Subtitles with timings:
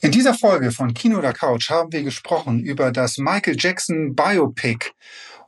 [0.00, 4.92] In dieser Folge von Kino oder Couch haben wir gesprochen über das Michael Jackson Biopic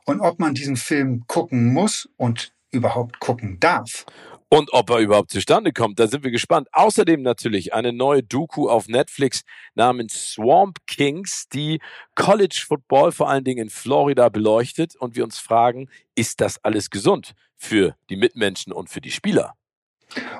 [0.05, 4.05] und ob man diesen Film gucken muss und überhaupt gucken darf.
[4.49, 6.67] Und ob er überhaupt zustande kommt, da sind wir gespannt.
[6.73, 9.43] Außerdem natürlich eine neue Doku auf Netflix
[9.75, 11.79] namens Swamp Kings, die
[12.15, 16.89] College Football vor allen Dingen in Florida beleuchtet und wir uns fragen, ist das alles
[16.89, 19.55] gesund für die Mitmenschen und für die Spieler?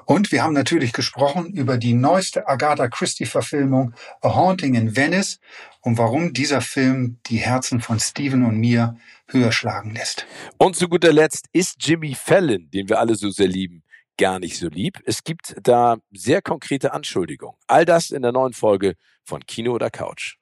[0.05, 5.39] Und wir haben natürlich gesprochen über die neueste Agatha Christie-Verfilmung A Haunting in Venice
[5.81, 10.26] und warum dieser Film die Herzen von Steven und mir höher schlagen lässt.
[10.57, 13.84] Und zu guter Letzt ist Jimmy Fallon, den wir alle so sehr lieben,
[14.17, 14.99] gar nicht so lieb.
[15.05, 17.57] Es gibt da sehr konkrete Anschuldigungen.
[17.67, 20.38] All das in der neuen Folge von Kino oder Couch.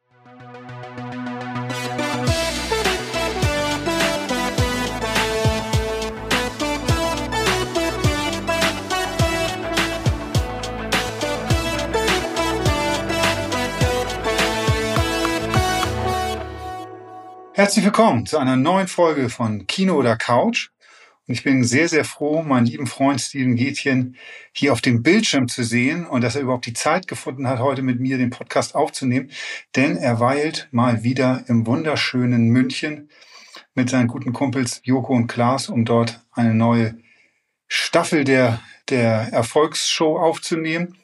[17.60, 20.70] Herzlich willkommen zu einer neuen Folge von Kino oder Couch.
[21.28, 24.16] Und ich bin sehr, sehr froh, meinen lieben Freund Steven Gätchen
[24.54, 27.82] hier auf dem Bildschirm zu sehen und dass er überhaupt die Zeit gefunden hat, heute
[27.82, 29.30] mit mir den Podcast aufzunehmen.
[29.76, 33.10] Denn er weilt mal wieder im wunderschönen München
[33.74, 36.98] mit seinen guten Kumpels Joko und Klaas, um dort eine neue
[37.68, 40.96] Staffel der, der Erfolgsshow aufzunehmen.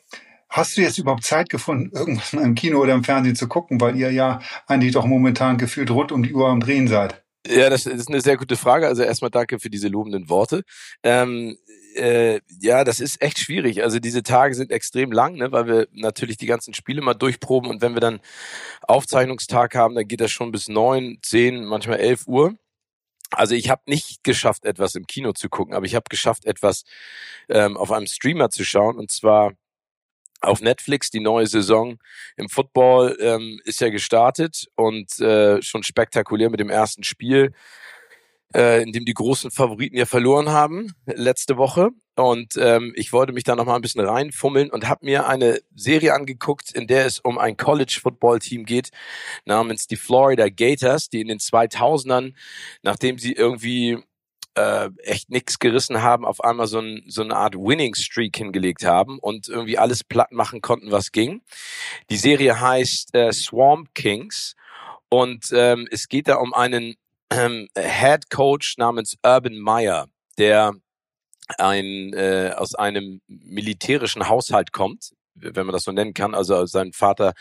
[0.49, 3.95] Hast du jetzt überhaupt Zeit gefunden, irgendwas im Kino oder im Fernsehen zu gucken, weil
[3.95, 7.23] ihr ja eigentlich doch momentan gefühlt rund um die Uhr am Drehen seid?
[7.47, 8.88] Ja, das ist eine sehr gute Frage.
[8.88, 10.63] Also erstmal danke für diese lobenden Worte.
[11.03, 11.57] Ähm,
[11.95, 13.83] äh, ja, das ist echt schwierig.
[13.83, 17.69] Also diese Tage sind extrem lang, ne, weil wir natürlich die ganzen Spiele mal durchproben
[17.69, 18.19] und wenn wir dann
[18.81, 22.55] Aufzeichnungstag haben, dann geht das schon bis neun, zehn, manchmal elf Uhr.
[23.31, 26.83] Also ich habe nicht geschafft, etwas im Kino zu gucken, aber ich habe geschafft, etwas
[27.49, 29.53] ähm, auf einem Streamer zu schauen und zwar
[30.45, 31.09] auf Netflix.
[31.09, 31.97] Die neue Saison
[32.38, 37.53] im Football ähm, ist ja gestartet und äh, schon spektakulär mit dem ersten Spiel,
[38.55, 41.89] äh, in dem die großen Favoriten ja verloren haben letzte Woche.
[42.16, 45.59] Und ähm, ich wollte mich da noch mal ein bisschen reinfummeln und habe mir eine
[45.75, 48.91] Serie angeguckt, in der es um ein College-Football-Team geht,
[49.44, 52.34] namens die Florida Gators, die in den 2000ern,
[52.84, 53.97] nachdem sie irgendwie
[54.55, 58.85] äh, echt nix gerissen haben, auf einmal so, ein, so eine Art Winning Streak hingelegt
[58.85, 61.41] haben und irgendwie alles platt machen konnten, was ging.
[62.09, 64.55] Die Serie heißt äh, Swamp Kings
[65.09, 66.95] und ähm, es geht da um einen
[67.31, 70.07] ähm, Head Coach namens Urban Meyer,
[70.38, 70.73] der
[71.57, 76.34] ein äh, aus einem militärischen Haushalt kommt, wenn man das so nennen kann.
[76.34, 77.34] Also sein Vater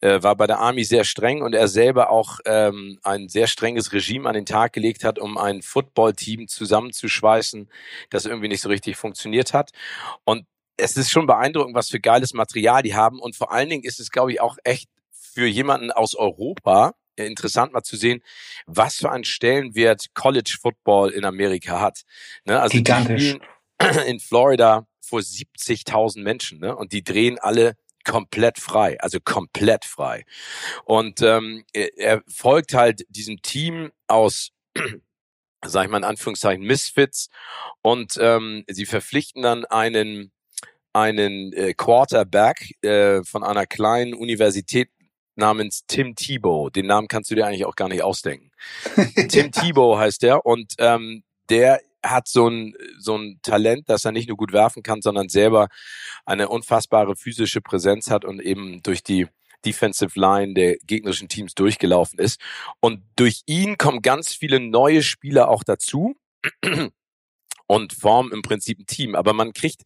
[0.00, 3.92] äh, war bei der Army sehr streng und er selber auch ähm, ein sehr strenges
[3.92, 7.68] Regime an den Tag gelegt hat, um ein Footballteam zusammenzuschweißen,
[8.10, 9.70] das irgendwie nicht so richtig funktioniert hat.
[10.24, 13.18] Und es ist schon beeindruckend, was für geiles Material die haben.
[13.18, 17.72] Und vor allen Dingen ist es, glaube ich, auch echt für jemanden aus Europa interessant
[17.72, 18.22] mal zu sehen,
[18.66, 22.02] was für einen Stellenwert College Football in Amerika hat.
[22.44, 22.60] Ne?
[22.60, 23.38] Also Gigantisch.
[24.06, 26.74] in Florida vor 70.000 Menschen, ne?
[26.76, 30.24] Und die drehen alle komplett frei, also komplett frei.
[30.84, 34.52] Und ähm, er, folgt halt diesem Team aus
[35.64, 37.28] sag ich mal in Anführungszeichen Misfits
[37.82, 40.32] und ähm, sie verpflichten dann einen
[40.92, 44.88] einen äh, Quarterback äh, von einer kleinen Universität
[45.34, 46.70] namens Tim Tebow.
[46.70, 48.50] Den Namen kannst du dir eigentlich auch gar nicht ausdenken.
[49.28, 51.80] Tim Tebow heißt der und ähm, der
[52.10, 55.68] hat so ein, so ein Talent, dass er nicht nur gut werfen kann, sondern selber
[56.24, 59.26] eine unfassbare physische Präsenz hat und eben durch die
[59.64, 62.40] Defensive Line der gegnerischen Teams durchgelaufen ist.
[62.80, 66.14] Und durch ihn kommen ganz viele neue Spieler auch dazu
[67.66, 69.14] und formen im Prinzip ein Team.
[69.14, 69.82] Aber man kriegt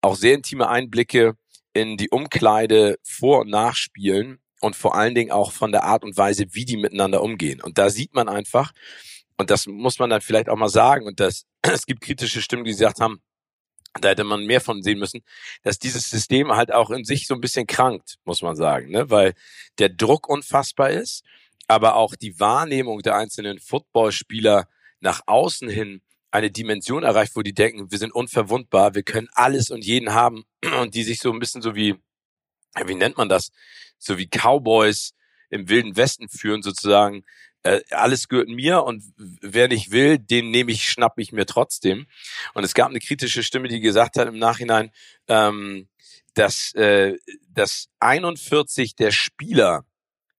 [0.00, 1.34] auch sehr intime Einblicke
[1.72, 6.04] in die Umkleide vor und nach Spielen und vor allen Dingen auch von der Art
[6.04, 7.60] und Weise, wie die miteinander umgehen.
[7.60, 8.72] Und da sieht man einfach,
[9.36, 12.64] und das muss man dann vielleicht auch mal sagen, und das, es gibt kritische Stimmen,
[12.64, 13.20] die gesagt haben,
[14.00, 15.22] da hätte man mehr von sehen müssen,
[15.62, 19.08] dass dieses System halt auch in sich so ein bisschen krankt, muss man sagen, ne?
[19.10, 19.34] weil
[19.78, 21.24] der Druck unfassbar ist,
[21.68, 24.68] aber auch die Wahrnehmung der einzelnen Footballspieler
[25.00, 29.70] nach außen hin eine Dimension erreicht, wo die denken, wir sind unverwundbar, wir können alles
[29.70, 30.44] und jeden haben
[30.80, 31.94] und die sich so ein bisschen so wie,
[32.84, 33.52] wie nennt man das,
[33.98, 35.14] so wie Cowboys
[35.50, 37.24] im wilden Westen führen sozusagen,
[37.64, 42.06] äh, alles gehört mir und wer nicht will, den nehme ich, schnapp ich mir trotzdem.
[42.54, 44.90] Und es gab eine kritische Stimme, die gesagt hat im Nachhinein,
[45.28, 45.88] ähm,
[46.34, 47.16] dass, äh,
[47.48, 49.84] dass 41 der Spieler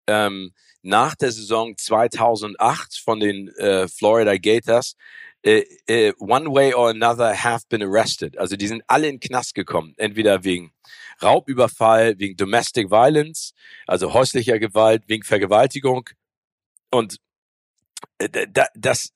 [0.07, 4.95] ähm, nach der Saison 2008 von den äh, Florida Gators
[5.41, 8.37] äh, äh, one way or another have been arrested.
[8.37, 10.73] Also die sind alle in Knast gekommen, entweder wegen
[11.21, 13.53] Raubüberfall, wegen Domestic Violence,
[13.87, 16.09] also häuslicher Gewalt, wegen Vergewaltigung.
[16.95, 17.17] Und
[18.19, 19.13] äh, das,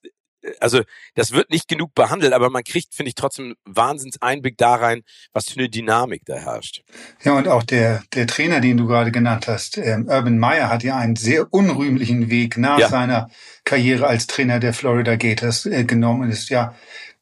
[0.59, 0.81] also
[1.15, 5.01] das wird nicht genug behandelt, aber man kriegt, finde ich, trotzdem Wahnsinns Einblick da rein,
[5.33, 6.83] was für eine Dynamik da herrscht.
[7.23, 10.83] Ja, und auch der, der Trainer, den du gerade genannt hast, ähm, Urban Meyer, hat
[10.83, 12.89] ja einen sehr unrühmlichen Weg nach ja.
[12.89, 13.29] seiner
[13.63, 16.75] Karriere als Trainer der Florida Gators äh, genommen und ist ja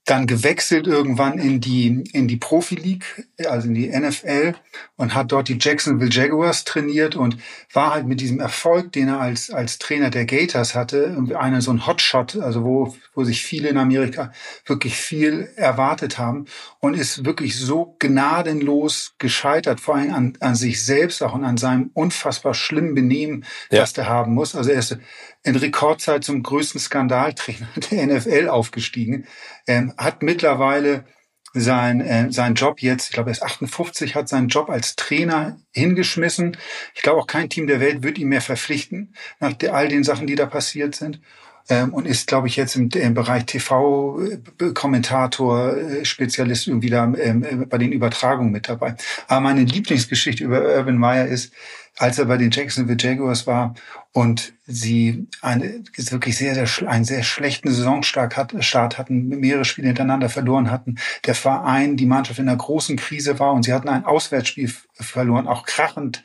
[0.08, 4.56] dann gewechselt irgendwann in die, in die Profi League, also in die NFL
[4.96, 7.38] und hat dort die Jacksonville Jaguars trainiert und
[7.74, 11.62] war halt mit diesem Erfolg, den er als, als Trainer der Gators hatte, irgendwie einer
[11.62, 14.32] so ein Hotshot, also wo, wo sich viele in Amerika
[14.66, 16.46] wirklich viel erwartet haben
[16.80, 21.58] und ist wirklich so gnadenlos gescheitert, vor allem an, an sich selbst auch und an
[21.58, 23.82] seinem unfassbar schlimmen Benehmen, ja.
[23.82, 24.56] das der haben muss.
[24.56, 24.98] Also er ist
[25.48, 29.26] in Rekordzeit zum größten Skandaltrainer der NFL aufgestiegen,
[29.66, 31.06] ähm, hat mittlerweile
[31.54, 35.60] sein, äh, sein Job jetzt, ich glaube, er ist 58, hat seinen Job als Trainer
[35.72, 36.58] hingeschmissen.
[36.94, 40.28] Ich glaube, auch kein Team der Welt wird ihn mehr verpflichten, nach all den Sachen,
[40.28, 41.22] die da passiert sind.
[41.70, 47.44] Ähm, und ist, glaube ich, jetzt im, im Bereich TV-Kommentator, äh, Spezialist irgendwie da ähm,
[47.44, 48.96] äh, bei den Übertragungen mit dabei.
[49.28, 51.52] Aber meine Lieblingsgeschichte über Urban Meyer ist,
[51.98, 53.74] als er bei den Jacksonville Jaguars war
[54.12, 59.88] und sie eine, wirklich sehr, sehr, einen sehr schlechten Saisonstart hat, Start hatten, mehrere Spiele
[59.88, 60.96] hintereinander verloren hatten,
[61.26, 65.48] der Verein, die Mannschaft in einer großen Krise war und sie hatten ein Auswärtsspiel verloren,
[65.48, 66.24] auch krachend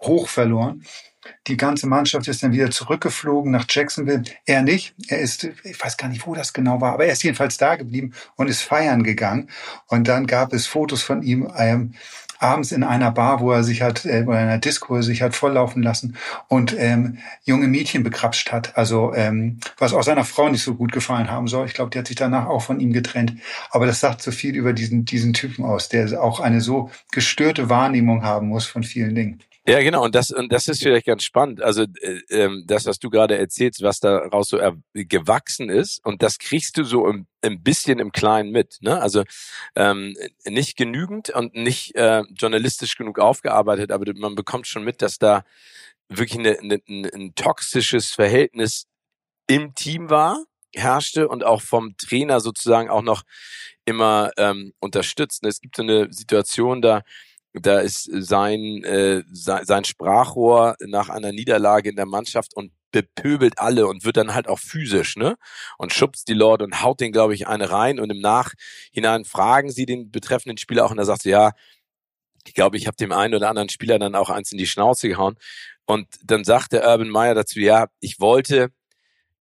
[0.00, 0.82] hoch verloren.
[1.46, 4.22] Die ganze Mannschaft ist dann wieder zurückgeflogen nach Jacksonville.
[4.44, 4.94] Er nicht.
[5.08, 7.76] Er ist, ich weiß gar nicht, wo das genau war, aber er ist jedenfalls da
[7.76, 9.50] geblieben und ist feiern gegangen.
[9.88, 11.94] Und dann gab es Fotos von ihm ähm,
[12.38, 15.34] abends in einer Bar, wo er sich hat, äh, oder in einer Disco, sich hat
[15.34, 16.16] volllaufen lassen
[16.48, 18.76] und ähm, junge Mädchen bekrapscht hat.
[18.76, 21.66] Also ähm, was auch seiner Frau nicht so gut gefallen haben soll.
[21.66, 23.34] Ich glaube, die hat sich danach auch von ihm getrennt.
[23.70, 27.68] Aber das sagt so viel über diesen, diesen Typen aus, der auch eine so gestörte
[27.68, 29.40] Wahrnehmung haben muss von vielen Dingen.
[29.68, 30.04] Ja, genau.
[30.04, 31.60] Und das, und das ist vielleicht ganz spannend.
[31.60, 34.60] Also äh, ähm, das, was du gerade erzählst, was daraus so
[34.94, 38.76] gewachsen ist, und das kriegst du so ein, ein bisschen im Kleinen mit.
[38.80, 39.00] Ne?
[39.00, 39.24] Also
[39.74, 45.18] ähm, nicht genügend und nicht äh, journalistisch genug aufgearbeitet, aber man bekommt schon mit, dass
[45.18, 45.44] da
[46.08, 48.86] wirklich eine, eine, ein, ein toxisches Verhältnis
[49.48, 53.24] im Team war, herrschte und auch vom Trainer sozusagen auch noch
[53.84, 55.44] immer ähm, unterstützt.
[55.44, 57.02] Es gibt so eine Situation da,
[57.60, 63.86] da ist sein, äh, sein Sprachrohr nach einer Niederlage in der Mannschaft und bepöbelt alle
[63.86, 65.36] und wird dann halt auch physisch, ne?
[65.78, 69.70] Und schubst die Leute und haut den, glaube ich, eine rein und im Nachhinein fragen
[69.70, 71.52] sie den betreffenden Spieler auch und er sagt so, ja,
[72.46, 75.08] ich glaube, ich habe dem einen oder anderen Spieler dann auch eins in die Schnauze
[75.08, 75.36] gehauen.
[75.84, 78.70] Und dann sagt der Urban Meyer dazu, ja, ich wollte,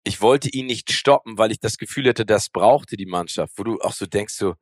[0.04, 3.64] ich wollte ihn nicht stoppen, weil ich das Gefühl hätte, das brauchte die Mannschaft, wo
[3.64, 4.56] du auch so denkst, so,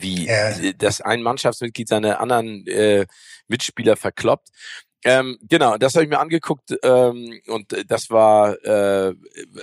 [0.00, 0.72] wie ja.
[0.72, 3.06] dass ein Mannschaftsmitglied seine anderen äh,
[3.48, 4.48] Mitspieler verkloppt.
[5.04, 9.14] Ähm, genau, das habe ich mir angeguckt ähm, und das war äh,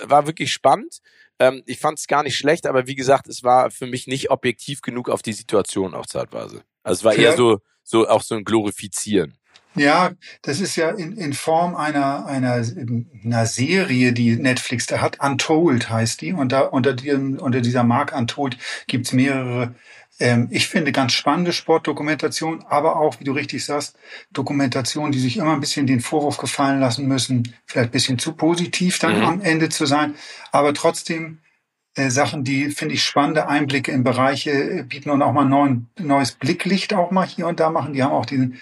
[0.04, 1.00] war wirklich spannend.
[1.39, 4.31] Ähm, ich fand es gar nicht schlecht, aber wie gesagt, es war für mich nicht
[4.31, 6.63] objektiv genug auf die Situation auch zeitweise.
[6.81, 9.38] Also es war eher so so auch so ein Glorifizieren.
[9.77, 12.63] Ja, das ist ja in, in Form einer, einer,
[13.24, 15.19] einer Serie, die Netflix da hat.
[15.19, 16.33] Untold heißt die.
[16.33, 18.57] Und da unter, diesem, unter dieser Mark Untold
[18.88, 19.75] gibt's mehrere
[20.19, 23.95] ähm, ich finde ganz spannende Sportdokumentation, aber auch, wie du richtig sagst,
[24.31, 28.34] Dokumentation, die sich immer ein bisschen den Vorwurf gefallen lassen müssen, vielleicht ein bisschen zu
[28.34, 29.25] positiv dann mhm.
[29.25, 30.15] am Ende zu sein,
[30.51, 31.39] aber trotzdem
[31.96, 36.31] äh, Sachen, die, finde ich, spannende Einblicke in Bereiche bieten und auch mal neuen, neues
[36.31, 37.93] Blicklicht auch mal hier und da machen.
[37.93, 38.60] Die haben auch diesen,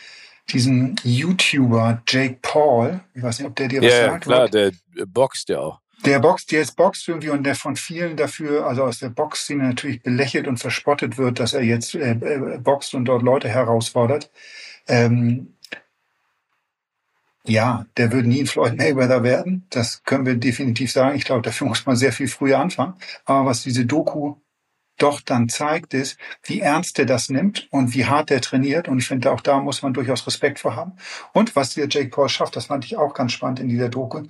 [0.49, 4.25] diesen YouTuber Jake Paul, ich weiß nicht, ob der dir was ja, sagt.
[4.25, 4.71] Ja, klar, der
[5.07, 5.79] boxt ja auch.
[6.05, 9.63] Der boxt, der jetzt boxt irgendwie und der von vielen dafür, also aus der Boxszene
[9.63, 14.29] natürlich belächelt und verspottet wird, dass er jetzt äh, äh, boxt und dort Leute herausfordert.
[14.87, 15.55] Ähm,
[17.47, 19.65] ja, der wird nie ein Floyd Mayweather werden.
[19.69, 21.15] Das können wir definitiv sagen.
[21.15, 22.95] Ich glaube, dafür muss man sehr viel früher anfangen.
[23.25, 24.35] Aber was diese Doku
[24.97, 28.87] doch dann zeigt, ist, wie ernst er das nimmt und wie hart er trainiert.
[28.87, 30.93] Und ich finde, auch da muss man durchaus Respekt vor haben.
[31.33, 34.23] Und was der Jake Paul schafft, das fand ich auch ganz spannend in dieser Doku,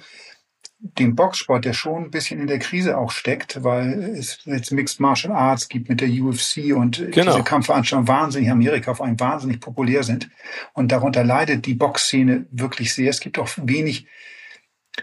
[0.80, 5.00] dem Boxsport, der schon ein bisschen in der Krise auch steckt, weil es jetzt Mixed
[5.00, 7.32] Martial Arts gibt mit der UFC und genau.
[7.32, 10.30] diese Kampfveranstaltungen wahnsinnig in Amerika vor allem wahnsinnig populär sind.
[10.74, 13.10] Und darunter leidet die Boxszene wirklich sehr.
[13.10, 14.08] Es gibt auch wenig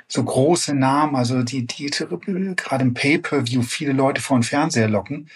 [0.09, 5.29] so große Namen, also die, die gerade im Pay-Per-View viele Leute vor den Fernseher locken.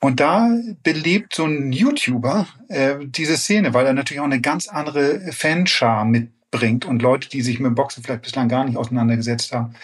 [0.00, 0.50] Und da
[0.82, 6.04] belebt so ein YouTuber äh, diese Szene, weil er natürlich auch eine ganz andere Fanschar
[6.04, 9.74] mit bringt und Leute, die sich mit Boxen vielleicht bislang gar nicht auseinandergesetzt haben,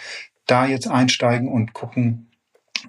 [0.45, 2.27] da jetzt einsteigen und gucken,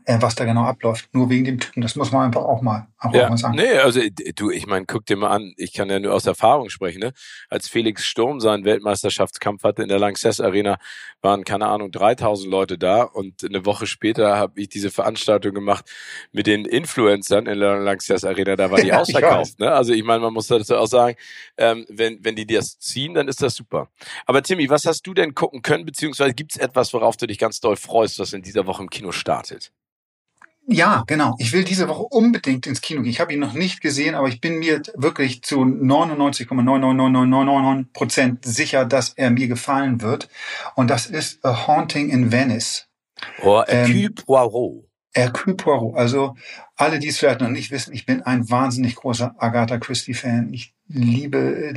[0.04, 1.08] äh, was da genau abläuft.
[1.12, 1.80] Nur wegen dem Typen.
[1.82, 3.56] Das muss man einfach auch mal, auch ja, mal sagen.
[3.56, 4.00] Nee, also
[4.34, 7.12] du, ich meine, guck dir mal an, ich kann ja nur aus Erfahrung sprechen, ne?
[7.48, 10.78] Als Felix Sturm seinen Weltmeisterschaftskampf hatte in der Lanxess Arena,
[11.20, 15.84] waren, keine Ahnung, 3000 Leute da und eine Woche später habe ich diese Veranstaltung gemacht
[16.32, 19.58] mit den Influencern in der Lanxess Arena, da war die ja, ausverkauft.
[19.58, 19.70] Ne?
[19.72, 21.16] Also ich meine, man muss dazu auch sagen,
[21.56, 23.88] ähm, wenn, wenn die das ziehen, dann ist das super.
[24.26, 27.38] Aber Timmy, was hast du denn gucken können, beziehungsweise gibt es etwas, worauf du dich
[27.38, 29.72] ganz doll freust, was in dieser Woche im Kino startet?
[30.70, 31.34] Ja, genau.
[31.38, 33.10] Ich will diese Woche unbedingt ins Kino gehen.
[33.10, 38.84] Ich habe ihn noch nicht gesehen, aber ich bin mir wirklich zu 99,99999 Prozent sicher,
[38.84, 40.28] dass er mir gefallen wird.
[40.74, 42.86] Und das ist A Haunting in Venice.
[43.42, 44.84] Oh, Hercule ähm, Poirot.
[45.14, 45.96] Hercule Poirot.
[45.96, 46.36] Also
[46.76, 50.52] alle, die es vielleicht noch nicht wissen, ich bin ein wahnsinnig großer Agatha Christie-Fan.
[50.52, 51.72] Ich liebe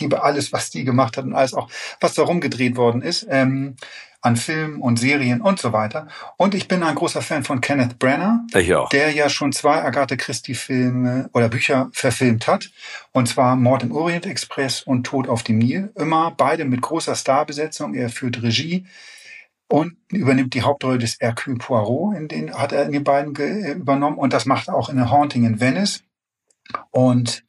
[0.00, 1.70] liebe alles, was die gemacht hat und alles auch,
[2.00, 3.26] was darum gedreht worden ist.
[3.28, 3.76] Ähm,
[4.22, 6.06] an Filmen und Serien und so weiter.
[6.36, 8.46] Und ich bin ein großer Fan von Kenneth Branagh,
[8.92, 12.70] der ja schon zwei Agatha Christie-Filme oder Bücher verfilmt hat.
[13.10, 15.92] Und zwar Mord im Orient Express und Tod auf dem Nil.
[15.96, 17.94] Immer beide mit großer Starbesetzung.
[17.94, 18.86] Er führt Regie
[19.68, 24.18] und übernimmt die Hauptrolle des Hercule Poirot, in den hat er in den beiden übernommen.
[24.18, 26.04] Und das macht er auch in A Haunting in Venice.
[26.90, 27.44] Und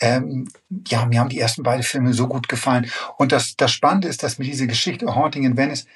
[0.00, 0.48] ähm,
[0.86, 2.90] ja, mir haben die ersten beiden Filme so gut gefallen.
[3.18, 5.86] Und das, das Spannende ist, dass mir diese Geschichte Haunting in Venice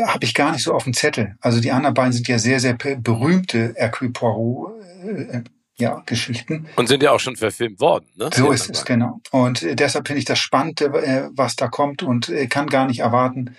[0.00, 1.36] habe ich gar nicht so auf dem Zettel.
[1.40, 4.72] Also die anderen beiden sind ja sehr, sehr berühmte Hercule Poirot
[5.04, 5.42] äh,
[5.76, 6.68] ja, Geschichten.
[6.76, 8.30] Und sind ja auch schon verfilmt worden, ne?
[8.32, 9.20] So ist es, genau.
[9.32, 12.86] Und äh, deshalb finde ich das spannend, äh, was da kommt und äh, kann gar
[12.86, 13.56] nicht erwarten,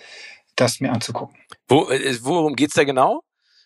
[0.56, 1.38] das mir anzugucken.
[1.68, 3.22] Wo, äh, worum geht's da genau?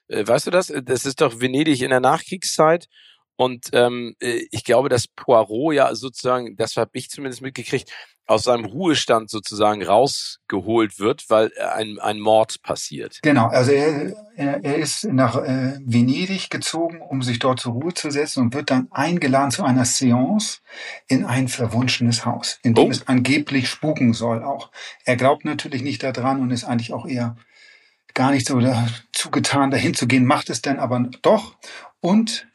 [0.07, 0.73] Äh, weißt du das?
[0.83, 2.87] Das ist doch Venedig in der Nachkriegszeit
[3.35, 7.91] und ähm, äh, ich glaube, dass Poirot ja sozusagen, das habe ich zumindest mitgekriegt,
[8.29, 13.19] aus seinem Ruhestand sozusagen rausgeholt wird, weil ein, ein Mord passiert.
[13.23, 17.95] Genau, also er, er, er ist nach äh, Venedig gezogen, um sich dort zur Ruhe
[17.95, 20.59] zu setzen und wird dann eingeladen zu einer Seance
[21.07, 22.91] in ein verwunschenes Haus, in dem oh.
[22.91, 24.69] es angeblich spuken soll auch.
[25.05, 27.35] Er glaubt natürlich nicht daran und ist eigentlich auch eher
[28.13, 28.61] gar nicht so
[29.11, 31.55] zugetan, dahin zu gehen, macht es dann aber doch.
[31.99, 32.47] Und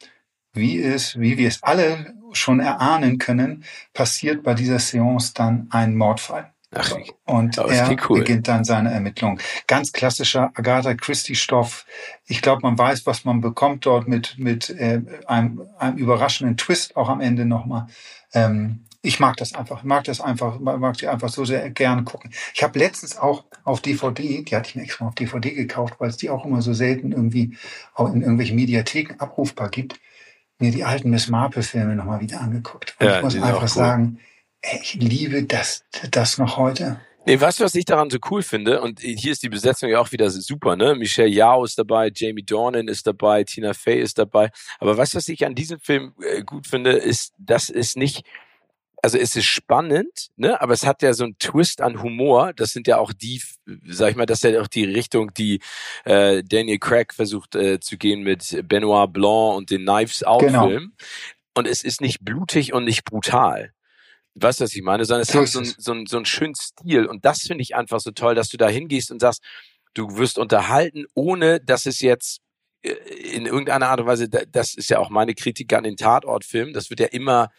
[0.55, 5.97] wie es, wie wir es alle schon erahnen können, passiert bei dieser Seance dann ein
[5.97, 6.51] Mordfall.
[6.77, 6.93] Ach,
[7.25, 8.21] und er cool.
[8.21, 9.39] beginnt dann seine Ermittlung.
[9.69, 11.87] Ganz klassischer Agatha Christie-Stoff.
[12.27, 16.97] Ich glaube, man weiß, was man bekommt dort mit, mit äh, einem, einem überraschenden Twist
[16.97, 17.87] auch am Ende nochmal.
[18.33, 22.05] Ähm, ich mag das einfach, ich mag das einfach, mag die einfach so sehr gern
[22.05, 22.31] gucken.
[22.55, 26.09] Ich habe letztens auch auf DVD, die hatte ich mir extra auf DVD gekauft, weil
[26.09, 27.57] es die auch immer so selten irgendwie
[27.95, 30.01] auch in irgendwelchen Mediatheken abrufbar gibt
[30.59, 32.97] mir die alten Miss Marple-Filme nochmal wieder angeguckt.
[32.99, 34.21] Und ja, ich muss einfach sagen,
[34.63, 37.01] ey, ich liebe das, das noch heute.
[37.27, 38.83] Nee, weißt du, was ich daran so cool finde?
[38.83, 40.95] Und hier ist die Besetzung ja auch wieder super, ne?
[40.95, 44.51] Michelle Yao ist dabei, Jamie Dornan ist dabei, Tina Fey ist dabei.
[44.79, 48.27] Aber weißt du, was ich an diesem Film äh, gut finde, ist, dass es nicht
[49.05, 50.59] also es ist spannend, ne?
[50.63, 52.55] aber es hat ja so einen Twist an Humor.
[52.55, 53.43] Das sind ja auch die,
[53.87, 55.61] sag ich mal, das ist ja auch die Richtung, die
[56.07, 60.69] äh, Daniel Craig versucht äh, zu gehen mit Benoit Blanc und den Knives Out genau.
[60.69, 60.95] Film.
[61.53, 63.75] Und es ist nicht blutig und nicht brutal.
[64.37, 65.05] Weißt du, was ich meine?
[65.05, 67.05] Sondern es so hat so, ein, so, ein, so einen schönen Stil.
[67.05, 69.43] Und das finde ich einfach so toll, dass du da hingehst und sagst,
[69.93, 72.41] du wirst unterhalten, ohne dass es jetzt
[72.81, 72.93] äh,
[73.35, 76.89] in irgendeiner Art und Weise, das ist ja auch meine Kritik an den Tatortfilmen, das
[76.89, 77.51] wird ja immer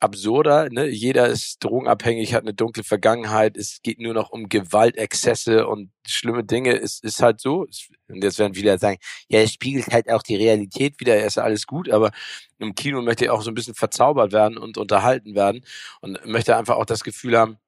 [0.00, 0.68] absurder.
[0.70, 0.86] Ne?
[0.86, 3.56] Jeder ist drogenabhängig, hat eine dunkle Vergangenheit.
[3.56, 6.78] Es geht nur noch um Gewaltexzesse und schlimme Dinge.
[6.78, 7.66] Es ist halt so.
[8.08, 11.16] Und jetzt werden viele sagen, ja, es spiegelt halt auch die Realität wieder.
[11.16, 12.10] Er ist ja alles gut, aber
[12.58, 15.64] im Kino möchte er auch so ein bisschen verzaubert werden und unterhalten werden
[16.00, 17.58] und möchte einfach auch das Gefühl haben,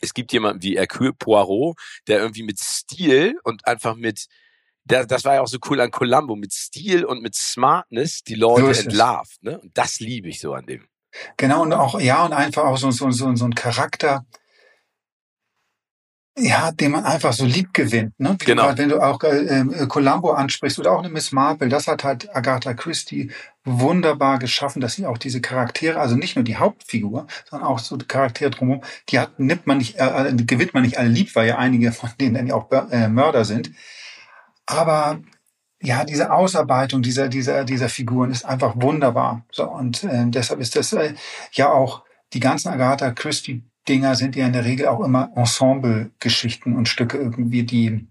[0.00, 1.76] es gibt jemanden wie Hercule Poirot,
[2.08, 4.26] der irgendwie mit Stil und einfach mit
[4.84, 8.34] das, das war ja auch so cool an Columbo, mit Stil und mit Smartness die
[8.34, 9.42] Leute so entlarvt.
[9.42, 9.60] Ne?
[9.60, 10.88] Und das liebe ich so an dem.
[11.36, 14.24] Genau, und auch, ja, und einfach auch so, so, so, so ein Charakter,
[16.38, 18.18] ja, den man einfach so lieb gewinnt.
[18.18, 18.36] Ne?
[18.38, 18.70] Wie genau.
[18.70, 22.04] Du, wenn du auch äh, äh, Columbo ansprichst oder auch eine Miss Marple, das hat
[22.04, 23.30] halt Agatha Christie
[23.64, 27.96] wunderbar geschaffen, dass sie auch diese Charaktere, also nicht nur die Hauptfigur, sondern auch so
[27.98, 31.34] die Charaktere drumherum, die hat, nimmt man nicht, äh, äh gewinnt man nicht alle lieb,
[31.36, 33.70] weil ja einige von denen dann ja auch äh, Mörder sind.
[34.64, 35.20] Aber
[35.82, 39.44] ja, diese Ausarbeitung dieser, dieser, dieser Figuren ist einfach wunderbar.
[39.50, 41.14] So, und äh, deshalb ist das äh,
[41.52, 46.76] ja auch, die ganzen Agatha Christie Dinger sind ja in der Regel auch immer Ensemble-Geschichten
[46.76, 48.08] und Stücke irgendwie, die,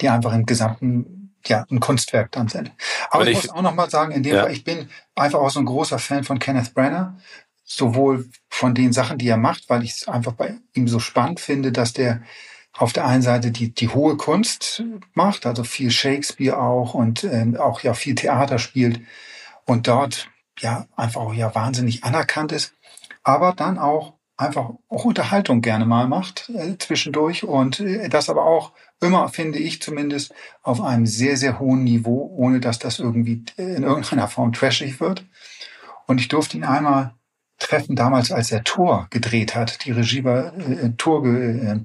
[0.00, 2.72] die einfach im gesamten, ja, ein Kunstwerk dann sind.
[3.10, 4.42] Aber ich, ich, muss auch noch mal sagen, in dem ja.
[4.42, 7.18] Fall, ich bin einfach auch so ein großer Fan von Kenneth Brenner,
[7.64, 11.40] sowohl von den Sachen, die er macht, weil ich es einfach bei ihm so spannend
[11.40, 12.22] finde, dass der
[12.76, 14.82] auf der einen Seite die, die hohe Kunst
[15.14, 19.00] macht, also viel Shakespeare auch und ähm, auch ja viel Theater spielt
[19.66, 22.74] und dort ja einfach auch ja wahnsinnig anerkannt ist,
[23.22, 28.44] aber dann auch einfach auch Unterhaltung gerne mal macht äh, zwischendurch und äh, das aber
[28.44, 33.44] auch immer, finde ich zumindest, auf einem sehr, sehr hohen Niveau, ohne dass das irgendwie
[33.56, 35.24] äh, in irgendeiner Form trashig wird.
[36.06, 37.14] Und ich durfte ihn einmal
[37.58, 41.24] treffen, damals als er Tor gedreht hat, die Regie war äh, Tor.
[41.26, 41.80] Äh,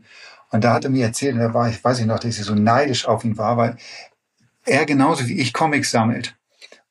[0.52, 2.56] und da hat er mir erzählt, da war ich, weiß ich noch, dass ich so
[2.56, 3.78] neidisch auf ihn war, weil
[4.66, 6.36] er genauso wie ich Comics sammelt.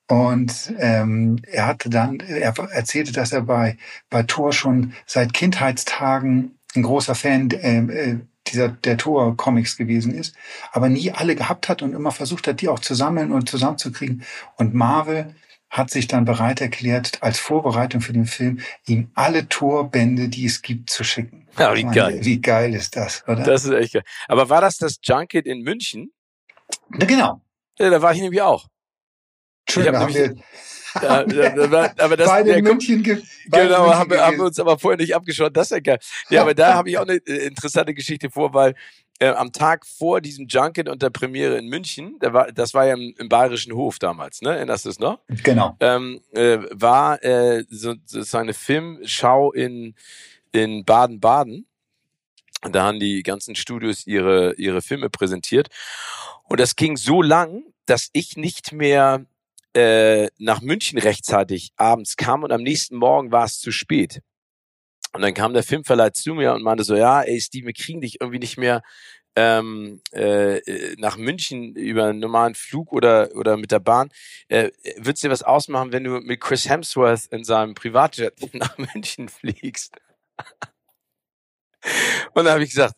[0.08, 3.76] Und ähm, er hatte dann, er erzählte, dass er bei,
[4.08, 10.14] bei Thor schon seit Kindheitstagen ein großer Fan äh, äh, dieser der Thor Comics gewesen
[10.14, 10.36] ist,
[10.70, 14.22] aber nie alle gehabt hat und immer versucht hat, die auch zu sammeln und zusammenzukriegen.
[14.56, 15.34] Und Marvel
[15.70, 20.62] hat sich dann bereit erklärt, als Vorbereitung für den Film, ihm alle Torbände, die es
[20.62, 21.48] gibt, zu schicken.
[21.58, 22.18] Ja, wie meine, geil.
[22.22, 23.42] Wie geil ist das, oder?
[23.42, 24.04] Das ist echt geil.
[24.28, 26.12] Aber war das das Junket in München?
[26.90, 27.40] Na, genau.
[27.78, 28.66] Ja, da war ich nämlich auch.
[29.68, 30.34] Schön, da haben wir,
[31.02, 34.78] ja, aber das, beide ja, in München ge Genau, haben, wir, haben wir uns aber
[34.78, 35.56] vorher nicht abgeschaut.
[35.56, 35.98] Das ist ja geil.
[36.30, 38.74] Ja, aber da habe ich auch eine äh, interessante Geschichte vor, weil
[39.18, 42.86] äh, am Tag vor diesem Junket und der Premiere in München, da war, das war
[42.86, 44.56] ja im, im Bayerischen Hof damals, ne?
[44.56, 45.20] Erinnerst du es noch?
[45.42, 45.76] Genau.
[45.80, 49.94] Ähm, äh, war äh, so, so eine Filmschau in,
[50.52, 51.66] in Baden-Baden.
[52.62, 55.68] Da haben die ganzen Studios ihre, ihre Filme präsentiert.
[56.44, 59.26] Und das ging so lang, dass ich nicht mehr
[59.74, 64.22] äh, nach München rechtzeitig abends kam und am nächsten Morgen war es zu spät.
[65.16, 68.02] Und dann kam der Filmverleih zu mir und meinte so, ja, ey Steve, wir kriegen
[68.02, 68.82] dich irgendwie nicht mehr
[69.34, 70.60] ähm, äh,
[70.98, 74.10] nach München über einen normalen Flug oder, oder mit der Bahn.
[74.48, 79.30] Äh, Würdest dir was ausmachen, wenn du mit Chris Hemsworth in seinem Privatjet nach München
[79.30, 79.96] fliegst?
[82.34, 82.94] und dann habe ich gesagt,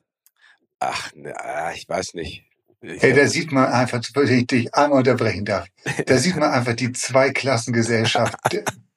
[0.81, 2.43] ach, na, ich weiß nicht.
[2.81, 5.69] Hey, da sieht man einfach, wenn ich dich einmal unterbrechen darf,
[6.07, 8.35] da sieht man einfach die Zweiklassengesellschaft.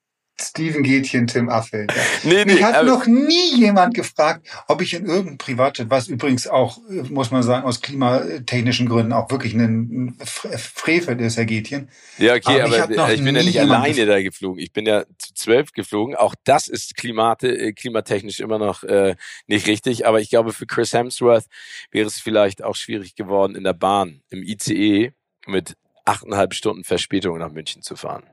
[0.41, 1.91] Steven Gätchen, Tim Affeld.
[1.91, 2.01] Ja.
[2.23, 6.47] Nee, nee, Mich hat noch nie jemand gefragt, ob ich in irgendeinem Privatjet, was übrigens
[6.47, 6.77] auch,
[7.09, 11.89] muss man sagen, aus klimatechnischen Gründen auch wirklich ein Frevel ist, Herr Gätchen.
[12.17, 14.61] Ja, okay, aber, aber ich bin ja nicht alleine da geflogen.
[14.61, 16.15] Ich bin ja zu zwölf geflogen.
[16.15, 19.15] Auch das ist klimate, äh, klimatechnisch immer noch äh,
[19.47, 20.05] nicht richtig.
[20.05, 21.45] Aber ich glaube, für Chris Hemsworth
[21.91, 25.13] wäre es vielleicht auch schwierig geworden, in der Bahn, im ICE
[25.47, 28.23] mit achteinhalb Stunden Verspätung nach München zu fahren.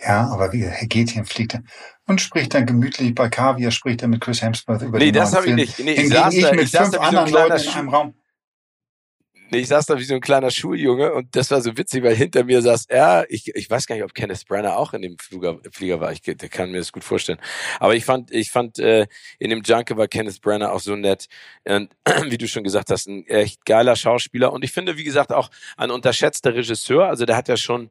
[0.00, 1.62] Ja, aber wie Herr Gätchen fliegt er
[2.06, 5.34] und spricht dann gemütlich bei Kaviar, spricht er mit Chris Hemsworth über nee, den das
[5.34, 5.78] habe ich nicht.
[5.78, 8.14] Nee, ich saß ich da, mit ich fünf anderen so Leuten in einem Raum.
[9.50, 12.14] Nee, ich saß da wie so ein kleiner Schuljunge und das war so witzig, weil
[12.14, 15.16] hinter mir saß er, ich, ich weiß gar nicht, ob Kenneth Brenner auch in dem
[15.18, 17.38] Flieger, Flieger war, ich der kann mir das gut vorstellen.
[17.80, 19.06] Aber ich fand, ich fand, äh,
[19.38, 21.28] in dem Junkie war Kenneth Brenner auch so nett
[21.64, 21.90] und
[22.28, 25.50] wie du schon gesagt hast, ein echt geiler Schauspieler und ich finde, wie gesagt, auch
[25.78, 27.88] ein unterschätzter Regisseur, also der hat ja schon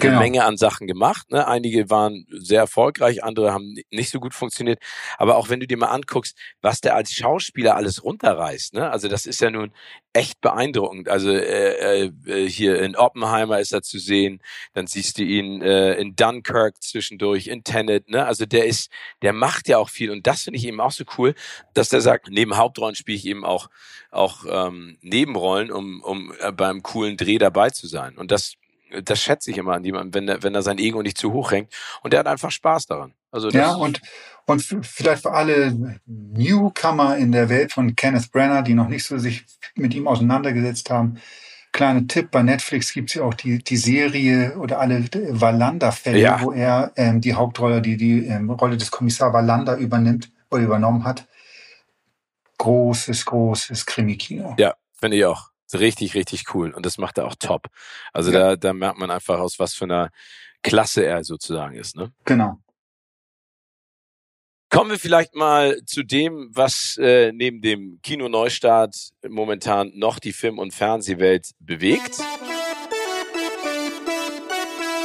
[0.00, 0.20] eine genau.
[0.20, 1.30] Menge an Sachen gemacht.
[1.30, 1.46] Ne?
[1.46, 4.80] Einige waren sehr erfolgreich, andere haben nicht so gut funktioniert.
[5.16, 8.90] Aber auch wenn du dir mal anguckst, was der als Schauspieler alles runterreißt, ne?
[8.90, 9.72] also das ist ja nun
[10.12, 11.08] echt beeindruckend.
[11.08, 14.42] Also äh, äh, hier in Oppenheimer ist er zu sehen,
[14.74, 18.08] dann siehst du ihn äh, in Dunkirk zwischendurch, in Tenet.
[18.08, 18.24] Ne?
[18.24, 18.90] Also der ist,
[19.22, 21.34] der macht ja auch viel und das finde ich eben auch so cool,
[21.74, 23.68] dass der sagt, neben Hauptrollen spiele ich eben auch
[24.10, 28.16] auch ähm, Nebenrollen, um um äh, beim coolen Dreh dabei zu sein.
[28.16, 28.54] Und das
[29.02, 31.52] das schätze ich immer an jemandem, wenn er, wenn er sein Ego nicht zu hoch
[31.52, 31.72] hängt.
[32.02, 33.14] Und der hat einfach Spaß daran.
[33.30, 34.00] Also ja, und,
[34.46, 39.18] und vielleicht für alle Newcomer in der Welt von Kenneth Brenner, die noch nicht so
[39.18, 41.18] sich mit ihm auseinandergesetzt haben,
[41.72, 46.40] kleiner Tipp, bei Netflix gibt's ja auch die, die Serie oder alle Wallander-Fälle, ja.
[46.40, 51.04] wo er ähm, die Hauptrolle, die, die ähm, Rolle des Kommissar Wallander übernimmt oder übernommen
[51.04, 51.26] hat.
[52.56, 54.56] Großes, großes Krimi-Kino.
[54.58, 56.72] Ja, finde ich auch richtig, richtig cool.
[56.72, 57.68] Und das macht er auch top.
[58.12, 58.38] Also ja.
[58.38, 60.10] da, da merkt man einfach aus, was für einer
[60.62, 61.96] Klasse er sozusagen ist.
[61.96, 62.12] Ne?
[62.24, 62.58] Genau.
[64.70, 70.58] Kommen wir vielleicht mal zu dem, was äh, neben dem Kino-Neustart momentan noch die Film-
[70.58, 72.18] und Fernsehwelt bewegt.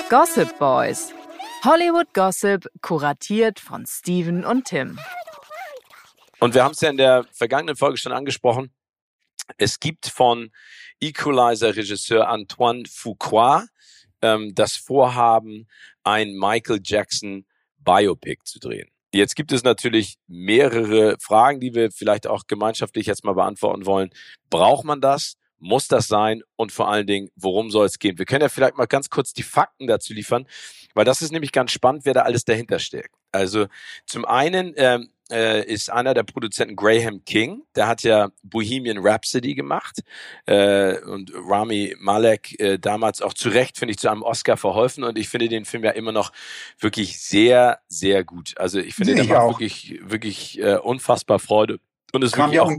[0.09, 1.13] Gossip Boys.
[1.63, 4.99] Hollywood Gossip, kuratiert von Steven und Tim.
[6.39, 8.69] Und wir haben es ja in der vergangenen Folge schon angesprochen.
[9.57, 10.51] Es gibt von
[10.99, 13.65] Equalizer-Regisseur Antoine Fuqua
[14.21, 15.67] ähm, das Vorhaben,
[16.03, 17.45] ein Michael Jackson
[17.77, 18.89] Biopic zu drehen.
[19.13, 24.09] Jetzt gibt es natürlich mehrere Fragen, die wir vielleicht auch gemeinschaftlich jetzt mal beantworten wollen.
[24.49, 25.35] Braucht man das?
[25.59, 26.41] Muss das sein?
[26.55, 28.17] Und vor allen Dingen, worum soll es gehen?
[28.17, 30.47] Wir können ja vielleicht mal ganz kurz die Fakten dazu liefern,
[30.95, 33.15] weil das ist nämlich ganz spannend, wer da alles dahinter steckt.
[33.31, 33.67] Also
[34.07, 37.63] zum einen ähm, äh, ist einer der Produzenten Graham King.
[37.75, 40.01] Der hat ja Bohemian Rhapsody gemacht
[40.45, 45.03] äh, und Rami Malek äh, damals auch zu Recht, finde ich, zu einem Oscar verholfen.
[45.03, 46.31] Und ich finde den Film ja immer noch
[46.79, 48.53] wirklich sehr, sehr gut.
[48.57, 51.79] Also ich finde, der macht wirklich, wirklich äh, unfassbar Freude.
[52.15, 52.71] Und es kam ja, auch,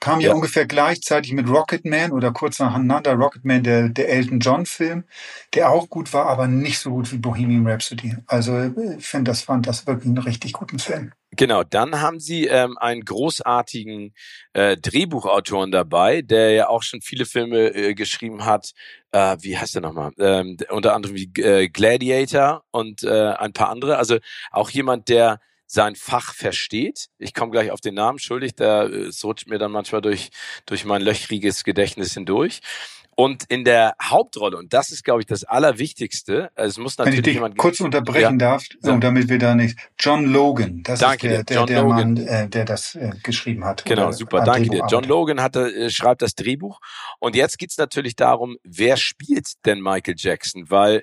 [0.00, 4.64] kam ja, ja, ungefähr gleichzeitig mit Rocketman oder kurz nacheinander Rocketman, der, der Elton John
[4.64, 5.04] Film,
[5.52, 8.16] der auch gut war, aber nicht so gut wie Bohemian Rhapsody.
[8.26, 11.12] Also ich finde, das fand das wirklich einen richtig guten Film.
[11.38, 14.12] Genau, dann haben sie ähm, einen großartigen
[14.54, 18.72] äh, Drehbuchautoren dabei, der ja auch schon viele Filme äh, geschrieben hat.
[19.12, 20.10] Äh, wie heißt der nochmal?
[20.18, 23.98] Ähm, unter anderem wie äh, Gladiator und äh, ein paar andere.
[23.98, 24.18] Also
[24.50, 27.06] auch jemand, der sein Fach versteht.
[27.18, 30.30] Ich komme gleich auf den Namen, schuldig, da äh, es rutscht mir dann manchmal durch,
[30.66, 32.62] durch mein löchriges Gedächtnis hindurch.
[33.20, 37.16] Und in der Hauptrolle, und das ist, glaube ich, das Allerwichtigste, also es muss natürlich
[37.16, 38.50] Wenn ich dich jemand kurz unterbrechen ja.
[38.50, 38.96] darf, so.
[38.98, 39.76] damit wir da nicht.
[39.98, 43.84] John Logan, das Danke ist der, der, der Mann, äh, der das äh, geschrieben hat.
[43.84, 44.86] Genau, super, danke dir.
[44.88, 46.78] John Logan hat, äh, schreibt das Drehbuch.
[47.18, 50.70] Und jetzt geht's natürlich darum, wer spielt denn Michael Jackson?
[50.70, 51.02] Weil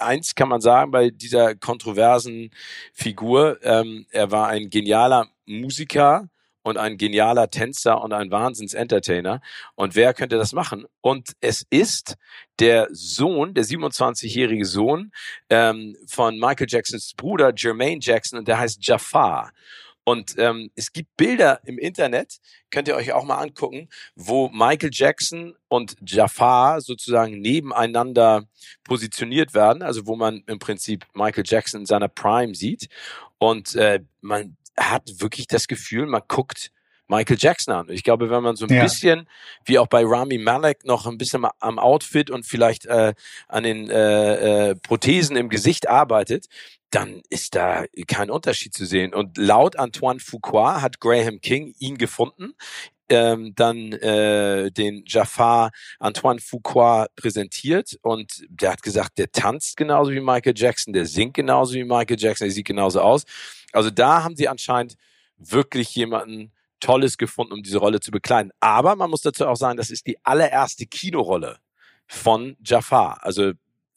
[0.00, 2.50] eins kann man sagen bei dieser kontroversen
[2.92, 6.28] Figur, ähm, er war ein genialer Musiker
[6.64, 9.40] und ein genialer Tänzer und ein Wahnsinns-Entertainer.
[9.76, 10.86] Und wer könnte das machen?
[11.02, 12.16] Und es ist
[12.58, 15.12] der Sohn, der 27-jährige Sohn
[15.50, 19.52] ähm, von Michael Jacksons Bruder Jermaine Jackson und der heißt Jafar.
[20.04, 22.38] Und ähm, es gibt Bilder im Internet,
[22.70, 28.44] könnt ihr euch auch mal angucken, wo Michael Jackson und Jafar sozusagen nebeneinander
[28.84, 32.88] positioniert werden, also wo man im Prinzip Michael Jackson in seiner Prime sieht.
[33.38, 36.70] Und äh, man hat wirklich das Gefühl, man guckt
[37.06, 37.86] Michael Jackson an.
[37.90, 38.82] Ich glaube, wenn man so ein ja.
[38.82, 39.28] bisschen,
[39.64, 43.14] wie auch bei Rami Malek, noch ein bisschen am Outfit und vielleicht äh,
[43.48, 46.46] an den äh, äh, Prothesen im Gesicht arbeitet,
[46.90, 49.12] dann ist da kein Unterschied zu sehen.
[49.12, 52.54] Und laut Antoine Fuqua hat Graham King ihn gefunden,
[53.10, 60.12] ähm, dann äh, den Jafar Antoine Fuqua präsentiert und der hat gesagt, der tanzt genauso
[60.12, 63.24] wie Michael Jackson, der singt genauso wie Michael Jackson, der sieht genauso aus.
[63.74, 64.96] Also da haben sie anscheinend
[65.36, 68.52] wirklich jemanden Tolles gefunden, um diese Rolle zu bekleiden.
[68.60, 71.58] Aber man muss dazu auch sagen, das ist die allererste Kinorolle
[72.06, 73.18] von Jafar.
[73.22, 73.52] Also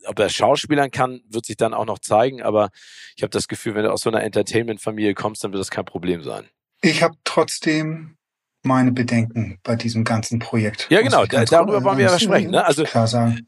[0.05, 2.41] ob er Schauspielern kann, wird sich dann auch noch zeigen.
[2.41, 2.69] Aber
[3.15, 5.85] ich habe das Gefühl, wenn du aus so einer Entertainment-Familie kommst, dann wird das kein
[5.85, 6.45] Problem sein.
[6.81, 8.17] Ich habe trotzdem
[8.63, 10.87] meine Bedenken bei diesem ganzen Projekt.
[10.89, 12.51] Ja, genau, da, darüber wollen wir ja sprechen.
[12.51, 12.65] Ne?
[12.65, 12.85] Also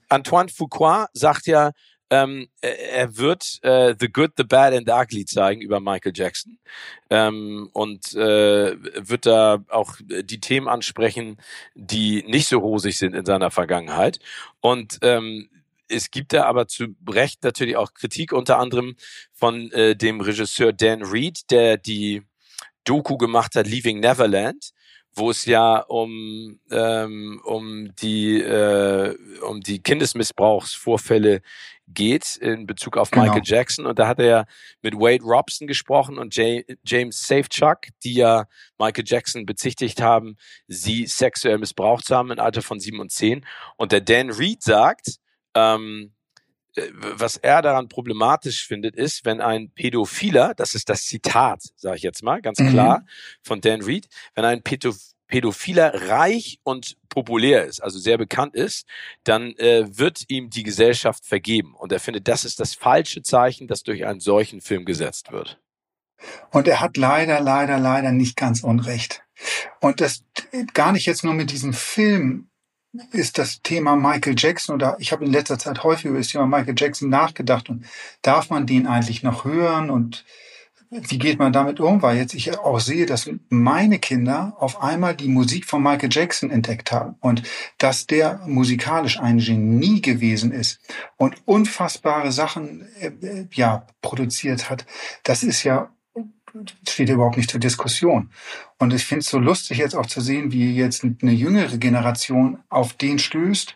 [0.07, 1.71] Antoine Fuqua sagt ja,
[2.09, 6.57] ähm, er wird äh, The Good, The Bad and the Ugly zeigen über Michael Jackson
[7.09, 8.75] ähm, und äh,
[9.07, 11.37] wird da auch die Themen ansprechen,
[11.75, 14.19] die nicht so rosig sind in seiner Vergangenheit.
[14.59, 15.49] Und ähm,
[15.87, 18.95] es gibt da aber zu Recht natürlich auch Kritik, unter anderem
[19.33, 22.23] von äh, dem Regisseur Dan Reed, der die
[22.83, 24.71] Doku gemacht hat, Leaving Neverland,
[25.13, 31.41] wo es ja um ähm, um die äh, um die Kindesmissbrauchsvorfälle
[31.93, 33.25] geht in Bezug auf genau.
[33.25, 34.45] Michael Jackson und da hat er ja
[34.81, 38.45] mit Wade Robson gesprochen und Jay, James Safechuck, die ja
[38.77, 43.45] Michael Jackson bezichtigt haben, sie sexuell missbraucht zu haben im Alter von sieben und zehn
[43.77, 45.19] und der Dan Reed sagt
[45.55, 46.13] ähm,
[46.75, 51.97] äh, was er daran problematisch findet, ist, wenn ein Pädophiler, das ist das Zitat, sage
[51.97, 52.69] ich jetzt mal, ganz mhm.
[52.69, 53.05] klar,
[53.41, 58.87] von Dan Reed, wenn ein Pädophiler reich und populär ist, also sehr bekannt ist,
[59.23, 61.75] dann äh, wird ihm die Gesellschaft vergeben.
[61.75, 65.59] Und er findet, das ist das falsche Zeichen, das durch einen solchen Film gesetzt wird.
[66.51, 69.23] Und er hat leider, leider, leider nicht ganz unrecht.
[69.79, 70.23] Und das
[70.73, 72.49] gar nicht jetzt nur mit diesem Film
[73.11, 76.47] ist das Thema Michael Jackson oder ich habe in letzter Zeit häufig über das Thema
[76.47, 77.85] Michael Jackson nachgedacht und
[78.21, 80.25] darf man den eigentlich noch hören und
[80.89, 82.01] wie geht man damit um?
[82.01, 86.49] Weil jetzt ich auch sehe, dass meine Kinder auf einmal die Musik von Michael Jackson
[86.49, 87.43] entdeckt haben und
[87.77, 90.79] dass der musikalisch ein Genie gewesen ist
[91.17, 94.85] und unfassbare Sachen äh, äh ja produziert hat.
[95.23, 95.91] Das ist ja
[96.87, 98.31] steht überhaupt nicht zur Diskussion.
[98.79, 102.59] Und ich finde es so lustig jetzt auch zu sehen, wie jetzt eine jüngere Generation
[102.69, 103.75] auf den stößt,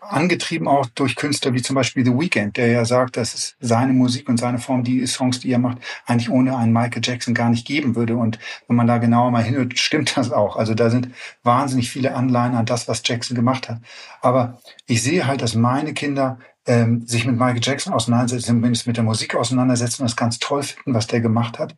[0.00, 3.92] angetrieben auch durch Künstler wie zum Beispiel The Weeknd, der ja sagt, dass es seine
[3.92, 7.50] Musik und seine Form, die Songs, die er macht, eigentlich ohne einen Michael Jackson gar
[7.50, 8.16] nicht geben würde.
[8.16, 10.56] Und wenn man da genauer mal hinhört, stimmt das auch.
[10.56, 11.10] Also da sind
[11.42, 13.80] wahnsinnig viele Anleihen an das, was Jackson gemacht hat.
[14.20, 18.96] Aber ich sehe halt, dass meine Kinder ähm, sich mit Michael Jackson auseinandersetzen, zumindest mit
[18.96, 21.76] der Musik auseinandersetzen und das ganz toll finden, was der gemacht hat.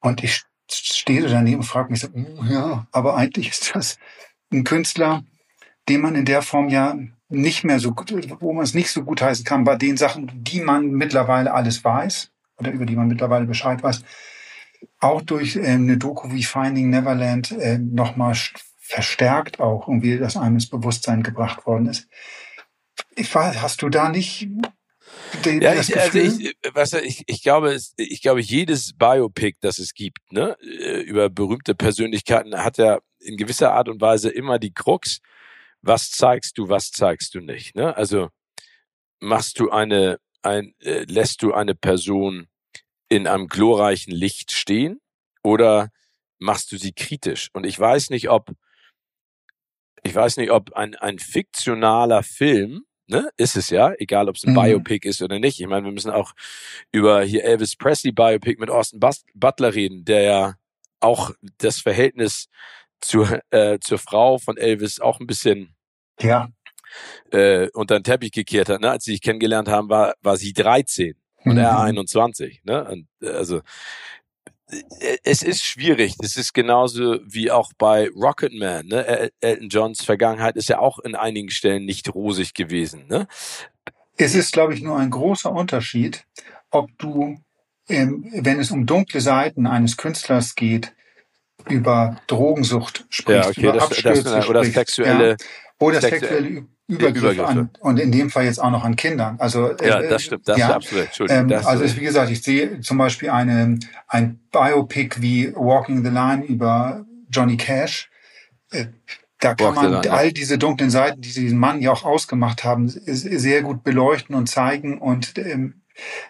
[0.00, 3.98] Und ich stehe daneben und frage mich so, mm, ja, aber eigentlich ist das
[4.52, 5.22] ein Künstler,
[5.88, 6.96] den man in der Form ja
[7.28, 10.30] nicht mehr so gut, wo man es nicht so gut heißen kann, bei den Sachen,
[10.44, 14.02] die man mittlerweile alles weiß oder über die man mittlerweile Bescheid weiß,
[15.00, 18.34] auch durch äh, eine Doku wie Finding Neverland äh, nochmal
[18.78, 22.06] verstärkt auch irgendwie das einem ins Bewusstsein gebracht worden ist.
[23.16, 24.48] Ich weiß, hast du da nicht
[25.44, 29.94] den, ja, ich, also ich, was, ich, ich glaube, ich glaube, jedes Biopic, das es
[29.94, 34.72] gibt, ne, äh, über berühmte Persönlichkeiten, hat ja in gewisser Art und Weise immer die
[34.72, 35.20] Krux,
[35.84, 37.96] was zeigst du, was zeigst du nicht, ne?
[37.96, 38.30] Also
[39.20, 42.48] machst du eine, ein, äh, lässt du eine Person
[43.08, 45.00] in einem glorreichen Licht stehen
[45.42, 45.90] oder
[46.38, 47.50] machst du sie kritisch?
[47.52, 48.52] Und ich weiß nicht, ob
[50.06, 54.44] ich weiß nicht, ob ein, ein fiktionaler Film, ne, ist es ja, egal ob es
[54.44, 54.60] ein mhm.
[54.60, 55.60] Biopic ist oder nicht.
[55.60, 56.32] Ich meine, wir müssen auch
[56.92, 60.54] über hier Elvis Presley Biopic mit Austin Butler reden, der ja
[61.00, 62.48] auch das Verhältnis
[63.00, 65.74] zur, äh, zur Frau von Elvis auch ein bisschen
[66.20, 66.48] ja.
[67.30, 68.80] äh, unter den Teppich gekehrt hat.
[68.80, 68.90] Ne?
[68.90, 71.58] Als sie sich kennengelernt haben, war, war sie 13 und mhm.
[71.58, 72.62] er 21.
[72.64, 72.84] Ne?
[72.84, 73.60] Und, äh, also
[75.00, 76.16] äh, es ist schwierig.
[76.22, 78.86] Es ist genauso wie auch bei Rocketman.
[78.86, 79.30] Ne?
[79.40, 83.06] Elton Johns Vergangenheit ist ja auch in einigen Stellen nicht rosig gewesen.
[83.08, 83.26] Ne?
[84.16, 86.24] Es ist, glaube ich, nur ein großer Unterschied,
[86.70, 87.36] ob du,
[87.88, 90.94] ähm, wenn es um dunkle Seiten eines Künstlers geht,
[91.68, 95.36] über Drogensucht sprichst, ja, okay, über das, Abstürze das, oder sprichst, sexuelle, ja,
[95.78, 97.46] oder sexuelle Übergriffe, Übergriffe.
[97.46, 99.36] an und in dem Fall jetzt auch noch an Kindern.
[99.38, 101.06] Also ja, äh, das stimmt, das ja, ist absolut.
[101.06, 106.04] Entschuldigung, ähm, also ist, wie gesagt, ich sehe zum Beispiel eine ein Biopic wie Walking
[106.04, 108.10] the Line über Johnny Cash.
[108.70, 108.86] Äh,
[109.40, 112.88] da kann man Line, all diese dunklen Seiten, die diesen Mann ja auch ausgemacht haben,
[112.88, 115.82] sehr gut beleuchten und zeigen und ähm,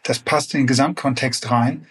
[0.03, 1.87] das passt in den Gesamtkontext rein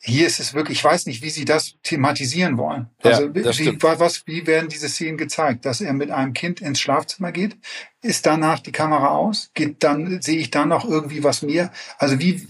[0.00, 2.88] hier ist es wirklich, ich weiß nicht, wie sie das thematisieren wollen.
[3.02, 5.64] Also ja, wie, was, wie werden diese Szenen gezeigt?
[5.64, 7.56] Dass er mit einem Kind ins Schlafzimmer geht,
[8.00, 11.72] ist danach die Kamera aus, geht dann, sehe ich dann noch irgendwie was mehr?
[11.98, 12.46] Also wie,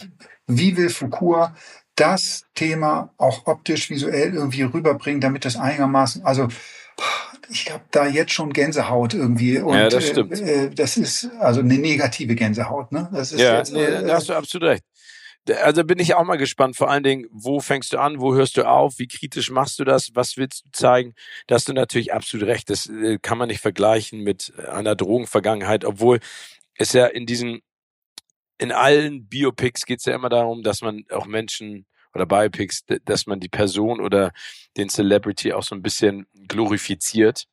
[0.47, 1.53] wie will Foucault
[1.97, 6.49] das Thema auch optisch, visuell irgendwie rüberbringen, damit das einigermaßen, also
[7.51, 9.59] ich habe da jetzt schon Gänsehaut irgendwie.
[9.59, 10.39] Und, ja, das stimmt.
[10.39, 13.09] Äh, äh, das ist also eine negative Gänsehaut, ne?
[13.13, 14.85] Das ist ja, jetzt, äh, da hast du absolut recht
[15.51, 16.77] also bin ich auch mal gespannt.
[16.77, 19.85] Vor allen Dingen, wo fängst du an, wo hörst du auf, wie kritisch machst du
[19.85, 21.15] das, was willst du zeigen?
[21.47, 22.71] Da hast du natürlich absolut recht.
[22.71, 26.21] Das äh, kann man nicht vergleichen mit einer Drogenvergangenheit, obwohl
[26.77, 27.61] es ja in diesen,
[28.59, 33.27] in allen Biopics geht es ja immer darum, dass man auch Menschen oder Biopics, dass
[33.27, 34.33] man die Person oder
[34.77, 37.45] den Celebrity auch so ein bisschen glorifiziert.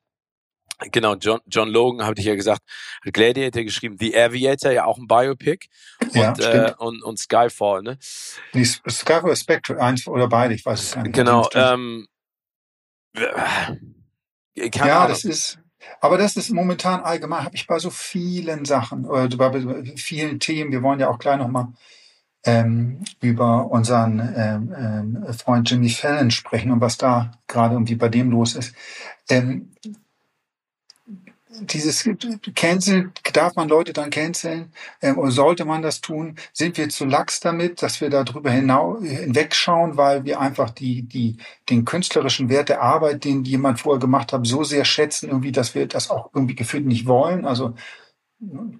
[0.92, 2.62] Genau, John, John Logan, habe ich ja gesagt,
[3.06, 5.68] hat Gladiator geschrieben, The Aviator, ja auch ein Biopic
[6.02, 7.98] und, ja, äh, und, und Skyfall, ne?
[8.54, 11.14] Die Skyfall, Spectre, eins oder beide, ich weiß es nicht.
[11.14, 12.08] Genau, ähm,
[13.14, 15.10] äh, ja, Ahnung.
[15.10, 15.60] das ist,
[16.02, 20.72] aber das ist momentan allgemein, habe ich bei so vielen Sachen, oder bei vielen Themen,
[20.72, 21.70] wir wollen ja auch gleich nochmal
[22.46, 28.10] ähm, über unseren ähm, ähm, Freund Jimmy Fallon sprechen und was da gerade irgendwie bei
[28.10, 28.76] dem los ist.
[29.30, 29.72] Ähm,
[31.62, 32.08] dieses
[32.56, 34.72] Cancel, darf man Leute dann canceln?
[35.02, 36.36] Ähm, oder sollte man das tun?
[36.54, 41.38] Sind wir zu lax damit, dass wir darüber hinaus hinwegschauen, weil wir einfach die, die,
[41.70, 45.76] den künstlerischen Wert der Arbeit, den jemand vorher gemacht hat, so sehr schätzen, irgendwie, dass
[45.76, 47.46] wir das auch irgendwie gefühlt nicht wollen?
[47.46, 47.76] Also,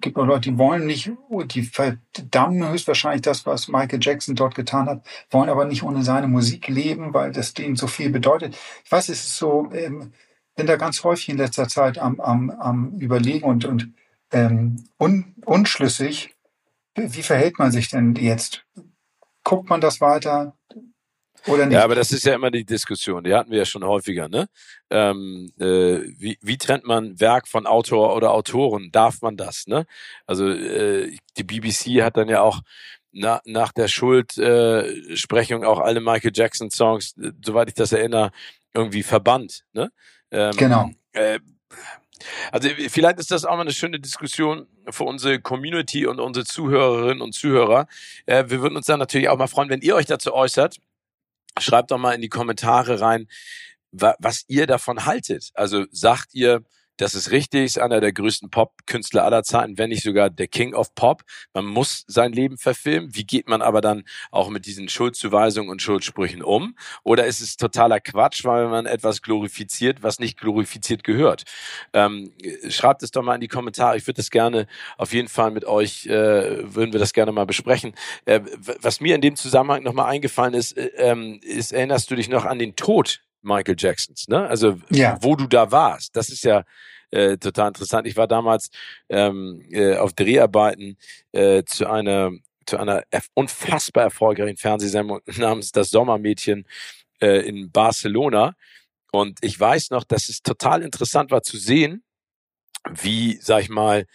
[0.00, 1.10] gibt auch Leute, die wollen nicht,
[1.46, 6.28] die verdammen höchstwahrscheinlich das, was Michael Jackson dort getan hat, wollen aber nicht ohne seine
[6.28, 8.56] Musik leben, weil das denen so viel bedeutet.
[8.90, 10.12] Es ist so, ähm,
[10.56, 13.92] bin da ganz häufig in letzter Zeit am, am, am Überlegen und, und
[14.32, 16.34] ähm, un, unschlüssig.
[16.94, 18.64] Wie verhält man sich denn jetzt?
[19.44, 20.56] Guckt man das weiter?
[21.46, 21.74] Oder nicht?
[21.74, 24.48] Ja, aber das ist ja immer die Diskussion, die hatten wir ja schon häufiger, ne?
[24.90, 28.90] Ähm, äh, wie, wie trennt man Werk von Autor oder Autoren?
[28.90, 29.86] Darf man das, ne?
[30.26, 32.62] Also äh, die BBC hat dann ja auch
[33.12, 38.32] na, nach der Schuldsprechung äh, auch alle Michael Jackson Songs, äh, soweit ich das erinnere,
[38.74, 39.90] irgendwie verbannt, ne?
[40.30, 40.90] Ähm, genau.
[41.12, 41.40] Äh,
[42.50, 47.20] also vielleicht ist das auch mal eine schöne Diskussion für unsere Community und unsere Zuhörerinnen
[47.20, 47.86] und Zuhörer.
[48.26, 50.78] Äh, wir würden uns dann natürlich auch mal freuen, wenn ihr euch dazu äußert.
[51.58, 53.28] Schreibt doch mal in die Kommentare rein,
[53.92, 55.50] wa was ihr davon haltet.
[55.54, 56.62] Also sagt ihr,
[56.96, 60.74] das ist richtig, ist einer der größten Pop-Künstler aller Zeiten, wenn nicht sogar der King
[60.74, 61.22] of Pop.
[61.52, 63.14] Man muss sein Leben verfilmen.
[63.14, 66.76] Wie geht man aber dann auch mit diesen Schuldzuweisungen und Schuldsprüchen um?
[67.02, 71.44] Oder ist es totaler Quatsch, weil man etwas glorifiziert, was nicht glorifiziert gehört?
[71.92, 72.32] Ähm,
[72.68, 73.96] schreibt es doch mal in die Kommentare.
[73.96, 77.46] Ich würde das gerne auf jeden Fall mit euch, äh, würden wir das gerne mal
[77.46, 77.94] besprechen.
[78.24, 78.40] Äh,
[78.80, 82.44] was mir in dem Zusammenhang nochmal eingefallen ist, äh, ähm, ist, erinnerst du dich noch
[82.44, 84.46] an den Tod Michael Jacksons, ne?
[84.46, 85.18] Also ja.
[85.20, 86.64] wo du da warst, das ist ja
[87.10, 88.06] äh, total interessant.
[88.06, 88.70] Ich war damals
[89.08, 90.96] ähm, äh, auf Dreharbeiten
[91.32, 92.32] äh, zu einer
[92.66, 96.66] zu einer unfassbar erfolgreichen Fernsehsendung namens Das Sommermädchen
[97.20, 98.54] äh, in Barcelona.
[99.12, 102.02] Und ich weiß noch, dass es total interessant war zu sehen,
[102.90, 104.06] wie, sag ich mal,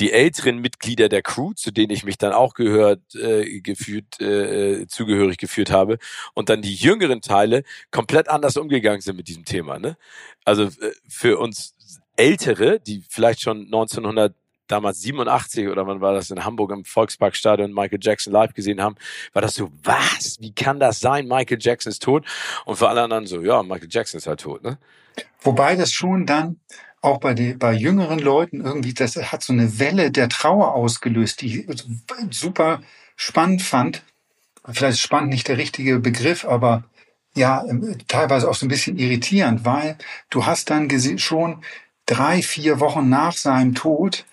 [0.00, 4.86] die älteren Mitglieder der Crew, zu denen ich mich dann auch gehört, äh, gefühlt, äh,
[4.88, 5.98] zugehörig geführt habe,
[6.34, 9.78] und dann die jüngeren Teile komplett anders umgegangen sind mit diesem Thema.
[9.78, 9.96] Ne?
[10.44, 11.74] Also äh, für uns
[12.16, 14.34] Ältere, die vielleicht schon 1900
[14.68, 18.96] damals 87 oder wann war das in Hamburg im Volksparkstadion Michael Jackson live gesehen haben,
[19.32, 20.36] war das so, was?
[20.40, 21.26] Wie kann das sein?
[21.26, 22.24] Michael Jackson ist tot.
[22.64, 24.78] Und für alle anderen so, ja, Michael Jackson ist halt tot, ne?
[25.42, 26.60] Wobei das schon dann
[27.00, 31.40] auch bei, die, bei jüngeren Leuten irgendwie, das hat so eine Welle der Trauer ausgelöst,
[31.40, 31.84] die ich
[32.30, 32.82] super
[33.16, 34.02] spannend fand.
[34.68, 36.84] Vielleicht spannend nicht der richtige Begriff, aber
[37.34, 39.96] ja, ähm, teilweise auch so ein bisschen irritierend, weil
[40.30, 41.62] du hast dann schon
[42.06, 44.26] drei, vier Wochen nach seinem Tod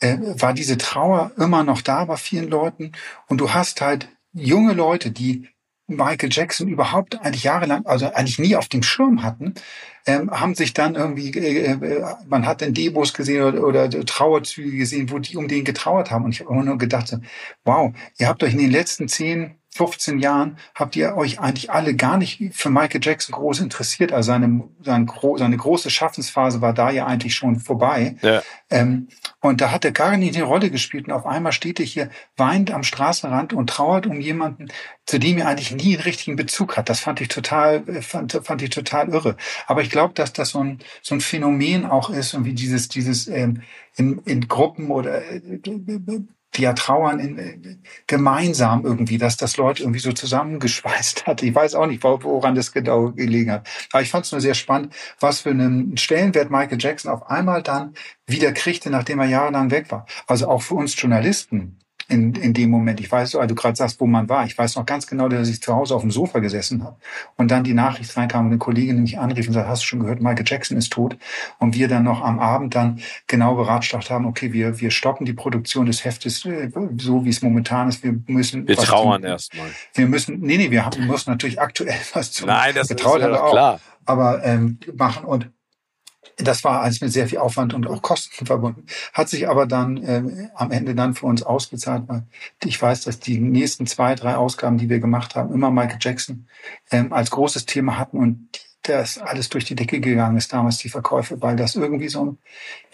[0.00, 2.92] äh, war diese Trauer immer noch da bei vielen Leuten
[3.28, 5.48] und du hast halt junge Leute, die
[5.86, 9.54] Michael Jackson überhaupt eigentlich jahrelang, also eigentlich nie auf dem Schirm hatten,
[10.06, 14.76] ähm, haben sich dann irgendwie, äh, äh, man hat dann Demos gesehen oder, oder Trauerzüge
[14.76, 16.24] gesehen, wo die um den getrauert haben.
[16.24, 17.18] Und ich habe immer nur gedacht, so,
[17.64, 21.96] wow, ihr habt euch in den letzten zehn 15 Jahren habt ihr euch eigentlich alle
[21.96, 24.12] gar nicht für Michael Jackson groß interessiert.
[24.12, 28.16] Also seine, seine, seine große Schaffensphase war da ja eigentlich schon vorbei.
[28.22, 28.42] Ja.
[28.70, 29.08] Ähm,
[29.44, 31.06] und da hat er gar nicht eine Rolle gespielt.
[31.06, 34.68] Und auf einmal steht er hier, weint am Straßenrand und trauert um jemanden,
[35.04, 36.88] zu dem er eigentlich nie einen richtigen Bezug hat.
[36.88, 39.36] Das fand ich total, fand, fand ich total irre.
[39.66, 42.88] Aber ich glaube, dass das so ein, so ein Phänomen auch ist und wie dieses,
[42.88, 43.60] dieses ähm,
[43.96, 45.60] in, in Gruppen oder äh,
[46.56, 51.42] die ja trauern in, gemeinsam irgendwie, dass das Leute irgendwie so zusammengeschweißt hat.
[51.42, 53.68] Ich weiß auch nicht, woran das genau gelegen hat.
[53.92, 57.62] Aber ich fand es nur sehr spannend, was für einen Stellenwert Michael Jackson auf einmal
[57.62, 57.94] dann
[58.26, 60.06] wieder kriegte, nachdem er jahrelang weg war.
[60.26, 63.00] Also auch für uns Journalisten in, in dem Moment.
[63.00, 64.44] Ich weiß, weil du gerade sagst, wo man war.
[64.46, 66.96] Ich weiß noch ganz genau, dass ich zu Hause auf dem Sofa gesessen habe
[67.36, 70.00] und dann die Nachricht reinkam und eine Kollegin mich anrief und sagte, hast du schon
[70.00, 71.16] gehört, Michael Jackson ist tot?
[71.58, 75.32] Und wir dann noch am Abend dann genau beratschlagt haben, okay, wir, wir stoppen die
[75.32, 78.02] Produktion des Heftes äh, so, wie es momentan ist.
[78.02, 78.68] Wir müssen...
[78.68, 79.68] Wir trauern erstmal.
[79.94, 82.46] Wir müssen, nee, nee, wir, haben, müssen natürlich aktuell was zu...
[82.46, 83.80] Nein, das ist ja auch, klar.
[84.06, 85.50] Aber ähm, machen und
[86.36, 88.86] das war alles mit sehr viel Aufwand und auch Kosten verbunden.
[89.12, 92.04] Hat sich aber dann äh, am Ende dann für uns ausgezahlt.
[92.06, 92.24] Weil
[92.64, 96.46] ich weiß, dass die nächsten zwei, drei Ausgaben, die wir gemacht haben, immer Michael Jackson
[96.90, 98.48] ähm, als großes Thema hatten und
[98.84, 102.38] das alles durch die Decke gegangen ist damals, die Verkäufe, weil das irgendwie so ein,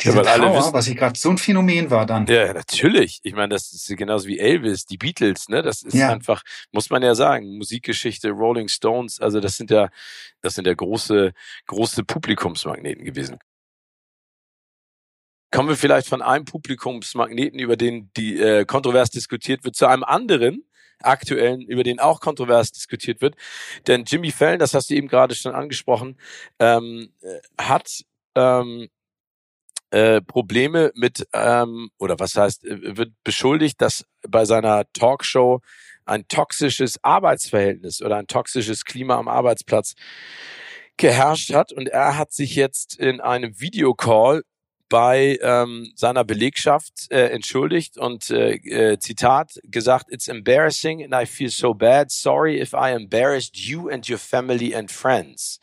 [0.00, 2.26] diese ja, Trauer, wissen, was ich gerade, so ein Phänomen war dann.
[2.26, 3.20] Ja, natürlich.
[3.24, 5.62] Ich meine, das ist genauso wie Elvis, die Beatles, ne?
[5.62, 6.11] Das ist ja.
[6.11, 9.88] einfach, muss man ja sagen, Musikgeschichte, Rolling Stones, also das sind ja,
[10.42, 11.33] das sind ja große,
[11.66, 13.38] große Publikumsmagneten gewesen.
[15.53, 20.05] Kommen wir vielleicht von einem Publikumsmagneten, über den die äh, kontrovers diskutiert wird, zu einem
[20.05, 20.64] anderen,
[21.03, 23.37] aktuellen, über den auch kontrovers diskutiert wird.
[23.87, 26.19] Denn Jimmy Fallon, das hast du eben gerade schon angesprochen,
[26.59, 28.89] ähm, äh, hat ähm,
[29.91, 35.61] äh, Probleme mit, ähm, oder was heißt, äh, wird beschuldigt, dass bei seiner Talkshow
[36.05, 39.95] ein toxisches Arbeitsverhältnis oder ein toxisches Klima am Arbeitsplatz
[40.97, 41.73] geherrscht hat.
[41.73, 44.43] Und er hat sich jetzt in einem Videocall
[44.90, 51.24] bei ähm, seiner Belegschaft äh, entschuldigt und äh, äh, Zitat gesagt, It's embarrassing and I
[51.24, 52.11] feel so bad.
[52.11, 55.61] Sorry if I embarrassed you and your family and friends.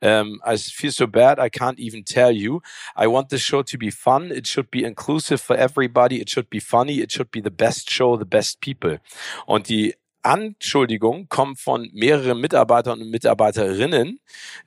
[0.00, 2.60] Um, I feel so bad I can't even tell you.
[2.94, 4.30] I want the show to be fun.
[4.30, 6.20] It should be inclusive for everybody.
[6.20, 7.00] It should be funny.
[7.00, 9.00] It should be the best show, the best people.
[9.46, 14.20] Und die Anschuldigungen kommen von mehreren Mitarbeitern und Mitarbeiterinnen,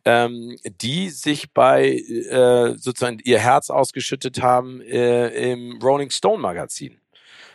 [0.06, 7.00] ähm, die sich bei äh, sozusagen ihr Herz ausgeschüttet haben äh, im Rolling Stone Magazin.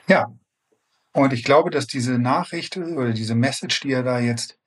[0.08, 0.32] Ja,
[1.12, 4.58] und ich glaube, dass diese Nachricht oder diese Message, die er da jetzt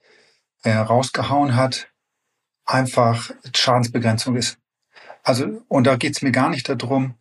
[0.64, 1.90] äh, rausgehauen hat,
[2.66, 4.58] einfach Schadensbegrenzung ist.
[5.24, 7.16] Also, und da geht es mir gar nicht darum,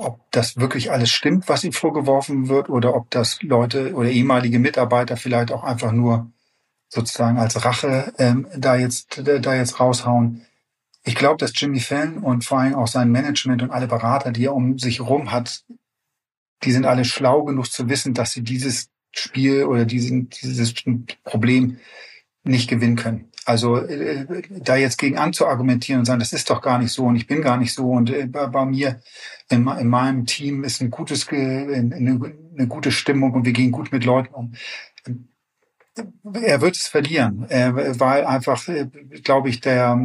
[0.00, 4.58] ob das wirklich alles stimmt, was ihm vorgeworfen wird, oder ob das Leute oder ehemalige
[4.58, 6.30] Mitarbeiter vielleicht auch einfach nur
[6.88, 10.46] sozusagen als Rache ähm, da jetzt da jetzt raushauen.
[11.04, 14.46] Ich glaube, dass Jimmy Fallon und vor allem auch sein Management und alle Berater, die
[14.46, 15.64] er um sich herum hat,
[16.64, 20.74] die sind alle schlau genug zu wissen, dass sie dieses Spiel oder diesen, dieses
[21.24, 21.78] Problem
[22.44, 23.29] nicht gewinnen können.
[23.44, 27.16] Also äh, da jetzt gegen anzuargumentieren und sagen, das ist doch gar nicht so und
[27.16, 29.00] ich bin gar nicht so und äh, bei, mir
[29.48, 33.92] in, in, meinem Team ist ein gutes, eine, eine gute Stimmung und wir gehen gut
[33.92, 34.54] mit Leuten um.
[36.32, 38.86] Er wird es verlieren, weil einfach, äh,
[39.22, 39.98] glaube ich, der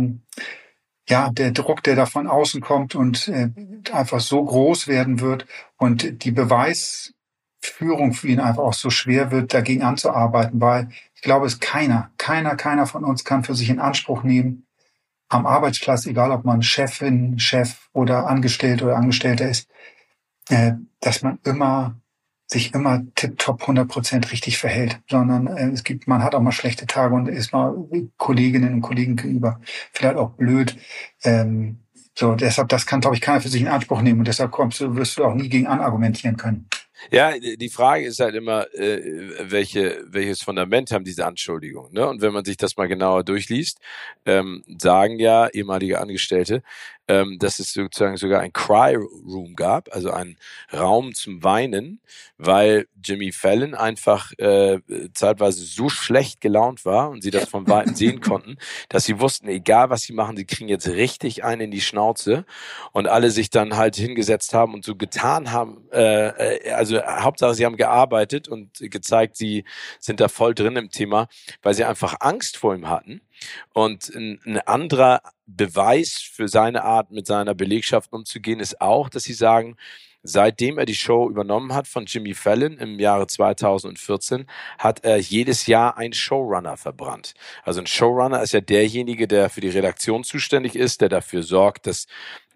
[1.10, 3.50] ja der Druck, der da von außen kommt und äh,
[3.92, 5.46] einfach so groß werden wird
[5.78, 7.14] und die Beweis
[7.62, 12.12] Führung für ihn einfach auch so schwer wird, dagegen anzuarbeiten, weil ich glaube, es keiner,
[12.18, 14.68] keiner, keiner von uns kann für sich in Anspruch nehmen,
[15.28, 19.70] am Arbeitsplatz, egal ob man Chefin, Chef oder Angestellte oder Angestellter ist,
[20.50, 22.00] äh, dass man immer
[22.48, 26.52] sich immer tipptopp 100 Prozent richtig verhält, sondern äh, es gibt, man hat auch mal
[26.52, 27.76] schlechte Tage und ist mal
[28.18, 29.60] Kolleginnen und Kollegen gegenüber
[29.92, 30.78] vielleicht auch blöd.
[31.24, 31.80] Ähm,
[32.14, 34.80] so, deshalb, das kann, glaube ich, keiner für sich in Anspruch nehmen und deshalb kommst
[34.80, 36.70] du, wirst du auch nie gegen anargumentieren können.
[37.12, 39.00] Ja, die Frage ist halt immer, äh,
[39.50, 41.94] welche, welches Fundament haben diese Anschuldigungen.
[41.94, 42.08] Ne?
[42.08, 43.80] Und wenn man sich das mal genauer durchliest,
[44.26, 46.64] ähm, sagen ja ehemalige Angestellte,
[47.08, 50.38] ähm, dass es sozusagen sogar ein Cry Room gab, also einen
[50.74, 52.00] Raum zum Weinen,
[52.38, 54.80] weil Jimmy Fallon einfach äh,
[55.14, 58.58] zeitweise so schlecht gelaunt war und sie das von Weitem sehen konnten,
[58.90, 62.46] dass sie wussten, egal was sie machen, sie kriegen jetzt richtig einen in die Schnauze.
[62.92, 67.54] Und alle sich dann halt hingesetzt haben und so getan haben, äh, äh also Hauptsache
[67.56, 69.64] sie haben gearbeitet und gezeigt, sie
[70.00, 71.28] sind da voll drin im Thema,
[71.62, 73.22] weil sie einfach Angst vor ihm hatten
[73.74, 79.24] und ein, ein anderer Beweis für seine Art, mit seiner Belegschaft umzugehen, ist auch, dass
[79.24, 79.78] sie sagen,
[80.28, 84.48] Seitdem er die Show übernommen hat von Jimmy Fallon im Jahre 2014,
[84.80, 87.36] hat er jedes Jahr einen Showrunner verbrannt.
[87.62, 91.86] Also ein Showrunner ist ja derjenige, der für die Redaktion zuständig ist, der dafür sorgt,
[91.86, 92.08] dass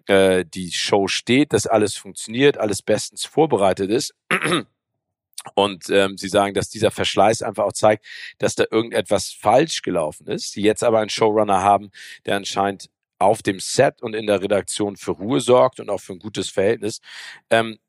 [0.08, 4.16] äh, die Show steht, dass alles funktioniert, alles bestens vorbereitet ist.
[5.56, 8.06] Und ähm, sie sagen, dass dieser Verschleiß einfach auch zeigt,
[8.40, 10.56] dass da irgendetwas falsch gelaufen ist.
[10.56, 11.92] Die jetzt aber einen Showrunner haben,
[12.26, 16.14] der anscheinend auf dem Set und in der Redaktion für Ruhe sorgt und auch für
[16.14, 17.02] ein gutes Verhältnis.
[17.50, 17.80] Ähm,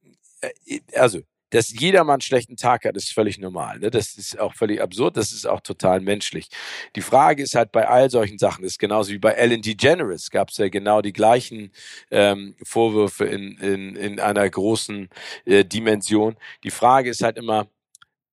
[0.41, 1.21] äh, also
[1.51, 3.79] dass jeder mal einen schlechten Tag hat, ist völlig normal.
[3.79, 3.91] Ne?
[3.91, 6.49] Das ist auch völlig absurd, das ist auch total menschlich.
[6.97, 10.51] Die Frage ist halt bei all solchen Sachen, ist genauso wie bei Ellen DeGeneres gab
[10.51, 11.73] es ja genau die gleichen
[12.11, 15.09] ähm, Vorwürfe in, in, in einer großen
[15.45, 16.37] äh, Dimension.
[16.65, 17.69] Die Frage ist halt immer,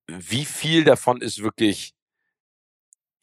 [0.08, 1.97] wie viel davon ist wirklich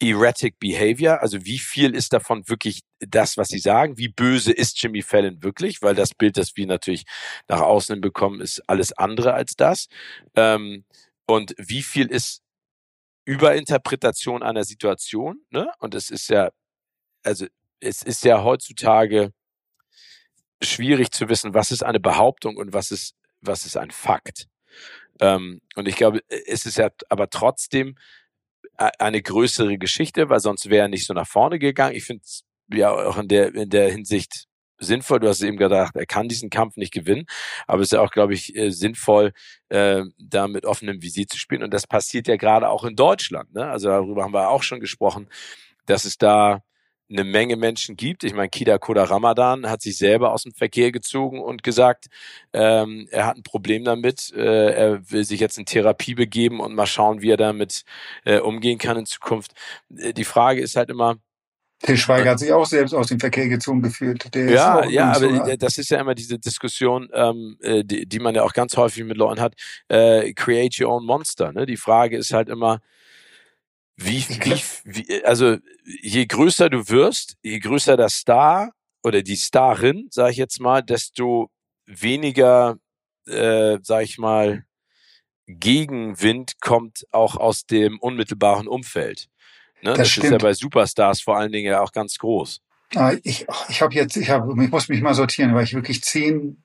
[0.01, 4.81] erratic behavior, also wie viel ist davon wirklich das, was sie sagen, wie böse ist
[4.81, 7.05] Jimmy Fallon wirklich, weil das Bild, das wir natürlich
[7.47, 9.87] nach außen bekommen, ist alles andere als das.
[10.35, 10.85] Ähm,
[11.25, 12.41] und wie viel ist
[13.25, 15.71] Überinterpretation einer Situation, ne?
[15.79, 16.51] Und es ist ja,
[17.23, 17.47] also
[17.79, 19.31] es ist ja heutzutage
[20.61, 24.47] schwierig zu wissen, was ist eine Behauptung und was ist, was ist ein Fakt.
[25.19, 27.97] Ähm, und ich glaube, es ist ja aber trotzdem
[28.77, 31.95] eine größere Geschichte, weil sonst wäre er nicht so nach vorne gegangen.
[31.95, 34.47] Ich finde es ja auch in der, in der Hinsicht
[34.77, 35.19] sinnvoll.
[35.19, 37.25] Du hast eben gedacht, er kann diesen Kampf nicht gewinnen,
[37.67, 39.31] aber es ist ja auch, glaube ich, äh, sinnvoll,
[39.69, 41.63] äh, da mit offenem Visier zu spielen.
[41.63, 43.53] Und das passiert ja gerade auch in Deutschland.
[43.53, 43.65] Ne?
[43.65, 45.29] Also darüber haben wir auch schon gesprochen,
[45.85, 46.61] dass es da
[47.09, 48.23] eine Menge Menschen gibt.
[48.23, 52.07] Ich meine, Kida Koda Ramadan hat sich selber aus dem Verkehr gezogen und gesagt,
[52.53, 54.33] ähm, er hat ein Problem damit.
[54.33, 57.83] Äh, er will sich jetzt in Therapie begeben und mal schauen, wie er damit
[58.25, 59.53] äh, umgehen kann in Zukunft.
[59.95, 61.17] Äh, die Frage ist halt immer,
[61.83, 64.33] Til Schweiger hat sich auch selbst aus dem Verkehr gezogen gefühlt.
[64.33, 68.19] Der ja, ja, aber so, das ist ja immer diese Diskussion, ähm, äh, die, die
[68.19, 69.55] man ja auch ganz häufig mit Leuten hat.
[69.89, 71.51] Äh, create your own monster.
[71.51, 71.65] Ne?
[71.65, 72.79] Die Frage ist halt immer,
[73.97, 78.71] wie, wie, wie, also je größer du wirst, je größer der Star
[79.03, 81.49] oder die Starin, sage ich jetzt mal, desto
[81.85, 82.77] weniger,
[83.27, 84.65] äh, sag ich mal,
[85.47, 89.27] Gegenwind kommt auch aus dem unmittelbaren Umfeld.
[89.81, 89.93] Ne?
[89.93, 92.61] Das, das ist ja bei Superstars vor allen Dingen ja auch ganz groß.
[92.95, 96.01] Ah, ich, ich habe jetzt, ich habe, ich muss mich mal sortieren, weil ich wirklich
[96.03, 96.63] zehn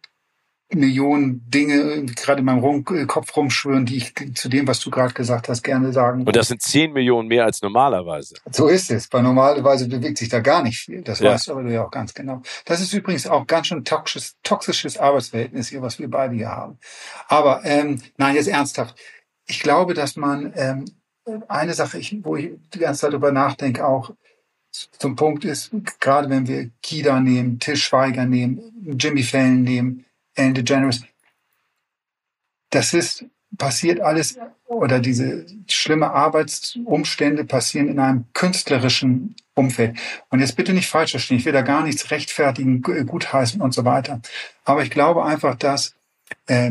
[0.73, 5.13] Millionen Dinge gerade in meinem Rum Kopf rumschwören, die ich zu dem, was du gerade
[5.13, 6.25] gesagt hast, gerne sagen.
[6.25, 8.37] Und das sind zehn Millionen mehr als normalerweise.
[8.51, 9.09] So ist es.
[9.09, 11.03] Bei normalerweise bewegt sich da gar nicht viel.
[11.03, 11.33] Das ja.
[11.33, 12.43] weißt du aber ja auch ganz genau.
[12.65, 16.79] Das ist übrigens auch ganz schön toxisches, toxisches Arbeitsverhältnis hier, was wir beide hier haben.
[17.29, 18.97] Aber ähm, nein, jetzt ernsthaft.
[19.47, 20.85] Ich glaube, dass man ähm,
[21.49, 24.13] eine Sache, ich, wo ich die ganze Zeit darüber nachdenke, auch
[24.71, 28.61] zum Punkt ist, gerade wenn wir Kida nehmen, Tisch Schweiger nehmen,
[28.99, 30.05] Jimmy Fallon nehmen,
[30.41, 31.03] Ellen DeGeneres.
[32.71, 33.25] Das ist,
[33.59, 39.99] passiert alles, oder diese schlimme Arbeitsumstände passieren in einem künstlerischen Umfeld.
[40.31, 43.85] Und jetzt bitte nicht falsch verstehen, ich will da gar nichts rechtfertigen, gutheißen und so
[43.85, 44.21] weiter.
[44.65, 45.95] Aber ich glaube einfach, dass
[46.47, 46.71] äh,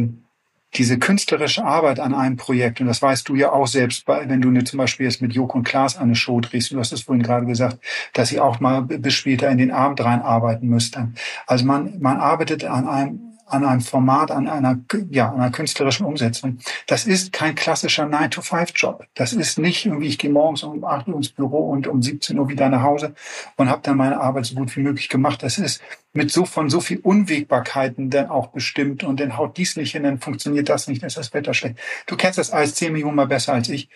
[0.76, 4.64] diese künstlerische Arbeit an einem Projekt, und das weißt du ja auch selbst, wenn du
[4.64, 7.46] zum Beispiel jetzt mit Joko und Klaas eine Show drehst, du hast es vorhin gerade
[7.46, 7.80] gesagt,
[8.14, 11.16] dass sie auch mal bis später in den Abend rein arbeiten müssten.
[11.48, 14.80] Also man, man arbeitet an einem an einem Format, an einer,
[15.10, 16.60] ja, einer künstlerischen Umsetzung.
[16.88, 19.06] Das ist kein klassischer 9-to-5-Job.
[19.16, 22.38] Das ist nicht irgendwie, ich gehe morgens um 8 Uhr ins Büro und um 17
[22.38, 23.14] Uhr wieder nach Hause
[23.58, 25.44] und habe dann meine Arbeit so gut wie möglich gemacht.
[25.44, 25.82] Das ist
[26.14, 30.04] mit so von so viel Unwägbarkeiten dann auch bestimmt und dann haut dies nicht hin,
[30.04, 31.78] dann funktioniert das nicht, dann ist das Wetter schlecht.
[32.08, 33.90] Du kennst das alles 10 Millionen Mal besser als ich.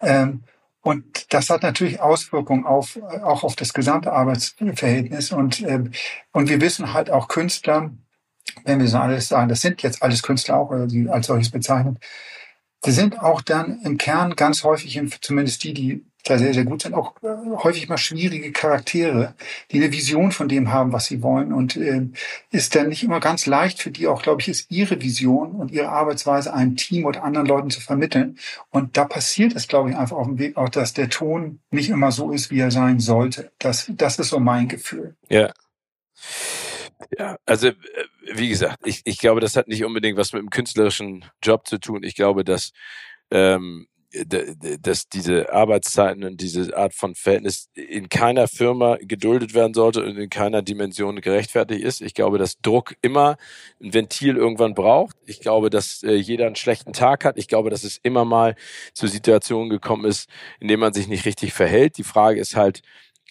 [0.00, 0.44] Ähm,
[0.84, 5.32] und das hat natürlich Auswirkungen auf, auch auf das gesamte Arbeitsverhältnis.
[5.32, 5.84] Und, äh,
[6.32, 7.90] und wir wissen halt auch Künstler,
[8.64, 11.50] wenn wir so alles sagen, das sind jetzt alles Künstler auch, oder die als solches
[11.50, 11.98] bezeichnet,
[12.84, 16.82] die sind auch dann im Kern ganz häufig, zumindest die, die da sehr, sehr gut
[16.82, 17.28] sind, auch äh,
[17.62, 19.34] häufig mal schwierige Charaktere,
[19.70, 21.52] die eine Vision von dem haben, was sie wollen.
[21.52, 22.08] Und äh,
[22.50, 25.70] ist dann nicht immer ganz leicht für die auch, glaube ich, ist ihre Vision und
[25.70, 28.38] ihre Arbeitsweise einem Team oder anderen Leuten zu vermitteln.
[28.70, 31.90] Und da passiert es, glaube ich, einfach auf dem Weg auch, dass der Ton nicht
[31.90, 33.52] immer so ist, wie er sein sollte.
[33.58, 35.16] Das, das ist so mein Gefühl.
[35.28, 35.52] Ja.
[37.18, 37.74] Ja, also äh,
[38.34, 41.78] wie gesagt, ich, ich glaube, das hat nicht unbedingt was mit dem künstlerischen Job zu
[41.78, 42.02] tun.
[42.02, 42.72] Ich glaube, dass
[43.30, 43.86] ähm,
[44.80, 50.16] dass diese Arbeitszeiten und diese Art von Verhältnis in keiner Firma geduldet werden sollte und
[50.16, 52.00] in keiner Dimension gerechtfertigt ist.
[52.00, 53.36] Ich glaube, dass Druck immer
[53.82, 55.16] ein Ventil irgendwann braucht.
[55.26, 57.36] Ich glaube, dass äh, jeder einen schlechten Tag hat.
[57.38, 58.54] Ich glaube, dass es immer mal
[58.92, 60.28] zu Situationen gekommen ist,
[60.60, 61.98] in denen man sich nicht richtig verhält.
[61.98, 62.82] Die Frage ist halt,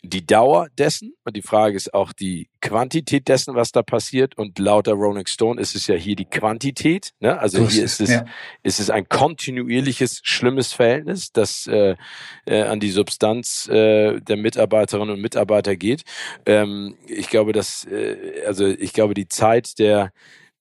[0.05, 4.37] die Dauer dessen und die Frage ist auch die Quantität dessen, was da passiert.
[4.37, 7.13] Und laut der Rolling Stone ist es ja hier die Quantität.
[7.21, 7.39] Ne?
[7.39, 8.25] Also hier ist es, ja.
[8.63, 11.95] ist es ein kontinuierliches, schlimmes Verhältnis, das äh,
[12.45, 16.03] äh, an die Substanz äh, der Mitarbeiterinnen und Mitarbeiter geht.
[16.45, 20.11] Ähm, ich glaube, dass, äh, also ich glaube, die Zeit der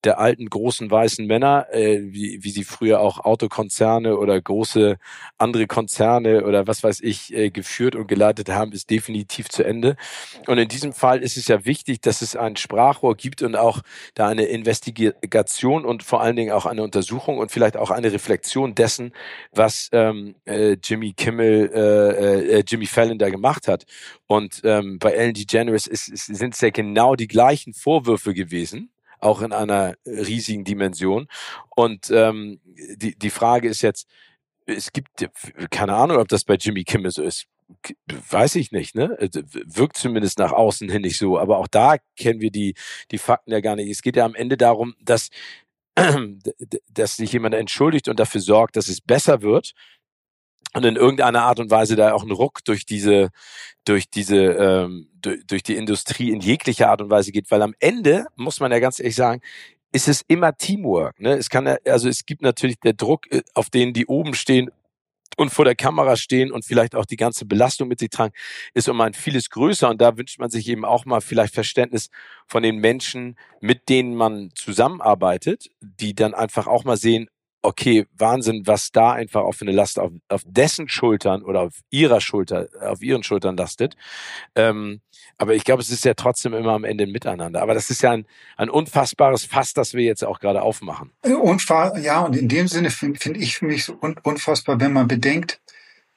[0.05, 4.97] der alten großen weißen Männer, äh, wie, wie sie früher auch Autokonzerne oder große
[5.39, 9.97] andere Konzerne oder was weiß ich äh, geführt und geleitet haben, ist definitiv zu Ende.
[10.47, 13.83] Und in diesem Fall ist es ja wichtig, dass es ein Sprachrohr gibt und auch
[14.15, 18.75] da eine Investigation und vor allen Dingen auch eine Untersuchung und vielleicht auch eine Reflexion
[18.75, 19.13] dessen,
[19.53, 23.87] was ähm, äh, Jimmy Kimmel, äh, äh, Jimmy Fallon da gemacht hat.
[24.27, 28.91] Und ähm, bei Ellen DeGeneres ist, ist, sind es ja genau die gleichen Vorwürfe gewesen
[29.23, 31.29] auch in einer riesigen Dimension.
[31.71, 32.61] Und ähm,
[32.97, 34.09] die, die Frage ist jetzt,
[34.67, 35.09] es gibt
[35.71, 37.47] keine Ahnung, ob das bei Jimmy Kimmel so ist.
[38.31, 39.17] Weiß ich nicht, ne?
[39.19, 41.39] Also, wirkt zumindest nach außen hin nicht so.
[41.39, 42.75] Aber auch da kennen wir die,
[43.11, 43.91] die Fakten ja gar nicht.
[43.91, 45.31] Es geht ja am Ende darum, dass,
[46.91, 49.73] dass sich jemand entschuldigt und dafür sorgt, dass es besser wird
[50.75, 53.31] und in irgendeiner Art und Weise da auch ein Ruck durch diese
[53.85, 57.75] durch diese ähm, durch, durch die Industrie in jeglicher Art und Weise geht, weil am
[57.81, 59.41] Ende muss man ja ganz ehrlich sagen,
[59.93, 61.21] ist es immer Teamwork.
[61.21, 61.35] Ne?
[61.35, 64.71] Es kann also es gibt natürlich der Druck, äh, auf den die oben stehen
[65.37, 68.35] und vor der Kamera stehen und vielleicht auch die ganze Belastung mit sich tragen,
[68.75, 69.89] ist um ein vieles größer.
[69.89, 72.11] Und da wünscht man sich eben auch mal vielleicht Verständnis
[72.47, 77.29] von den Menschen, mit denen man zusammenarbeitet, die dann einfach auch mal sehen,
[77.63, 82.21] okay, Wahnsinn, was da einfach auf eine Last auf, auf dessen Schultern oder auf ihrer
[82.21, 83.97] Schulter, auf ihren Schultern lastet.
[84.55, 85.01] Ähm,
[85.39, 87.63] aber ich glaube, es ist ja trotzdem immer am Ende ein Miteinander.
[87.63, 91.11] Aber das ist ja ein, ein unfassbares Fass, das wir jetzt auch gerade aufmachen.
[91.23, 95.09] Unfahr, ja, und in dem Sinne finde find ich für mich so unfassbar, wenn man
[95.09, 95.61] bedenkt,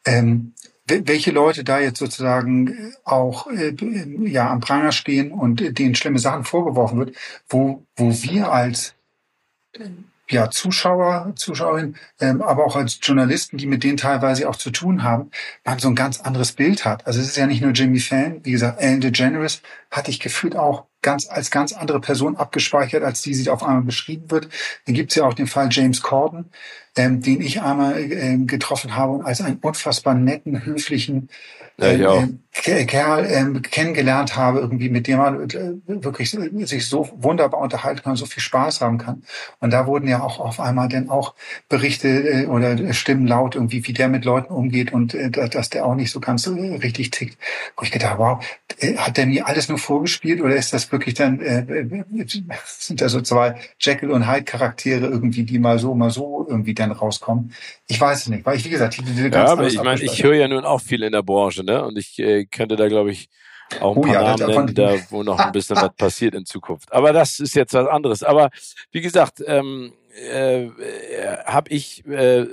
[0.05, 0.53] ähm,
[0.87, 3.75] welche Leute da jetzt sozusagen auch äh,
[4.25, 7.15] ja am Pranger stehen und denen schlimme Sachen vorgeworfen wird,
[7.49, 8.93] wo wo wir als
[10.29, 15.03] ja, Zuschauer, Zuschauerinnen, ähm, aber auch als Journalisten, die mit denen teilweise auch zu tun
[15.03, 15.31] haben,
[15.63, 17.05] man so ein ganz anderes Bild hat.
[17.05, 19.61] Also es ist ja nicht nur Jimmy Fan, wie gesagt, Ellen DeGeneres
[19.91, 23.83] hatte ich gefühlt auch ganz als ganz andere Person abgespeichert, als die sie auf einmal
[23.83, 24.49] beschrieben wird.
[24.85, 26.49] Dann gibt es ja auch den Fall James Corden,
[26.97, 31.29] ähm, den ich einmal ähm, getroffen habe und als einen unfassbar netten, höflichen
[31.77, 37.59] ähm, äh, Kerl ähm, kennengelernt habe, irgendwie mit dem man äh, wirklich sich so wunderbar
[37.59, 39.23] unterhalten kann, so viel Spaß haben kann.
[39.59, 41.35] Und da wurden ja auch auf einmal dann auch
[41.67, 45.85] Berichte äh, oder Stimmen laut irgendwie, wie der mit Leuten umgeht und äh, dass der
[45.85, 47.37] auch nicht so ganz äh, richtig tickt.
[47.75, 48.45] Wo ich gedacht, wow,
[48.79, 52.03] äh, hat der mir alles nur vorgespielt oder ist das wirklich dann äh, äh
[52.65, 56.73] sind da so zwei Jekyll und Hyde Charaktere irgendwie, die mal so, mal so irgendwie
[56.73, 57.53] dann rauskommen?
[57.87, 60.35] Ich weiß es nicht, weil ich wie gesagt, diese ja, aber ich meine, ich höre
[60.35, 61.83] ja nun auch viel in der Branche, ne?
[61.85, 63.29] Und ich äh, könnte da glaube ich
[63.79, 66.45] auch ein paar oh, ja, Namen nennen, da wo noch ein bisschen was passiert in
[66.45, 66.91] Zukunft.
[66.93, 68.23] Aber das ist jetzt was anderes.
[68.23, 68.49] Aber
[68.91, 70.69] wie gesagt, ähm, äh, äh
[71.45, 72.45] habe ich äh,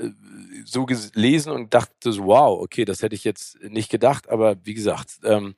[0.65, 4.75] so gelesen und dachte so, wow, okay, das hätte ich jetzt nicht gedacht, aber wie
[4.75, 5.55] gesagt, ähm,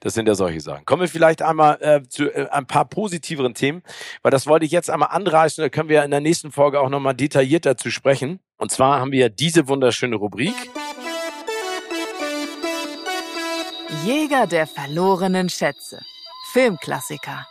[0.00, 0.84] das sind ja solche Sachen.
[0.84, 3.82] Kommen wir vielleicht einmal äh, zu äh, ein paar positiveren Themen,
[4.22, 6.88] weil das wollte ich jetzt einmal anreißen, da können wir in der nächsten Folge auch
[6.88, 8.40] nochmal detailliert dazu sprechen.
[8.56, 10.54] Und zwar haben wir diese wunderschöne Rubrik.
[14.04, 16.00] Jäger der verlorenen Schätze.
[16.52, 17.46] Filmklassiker.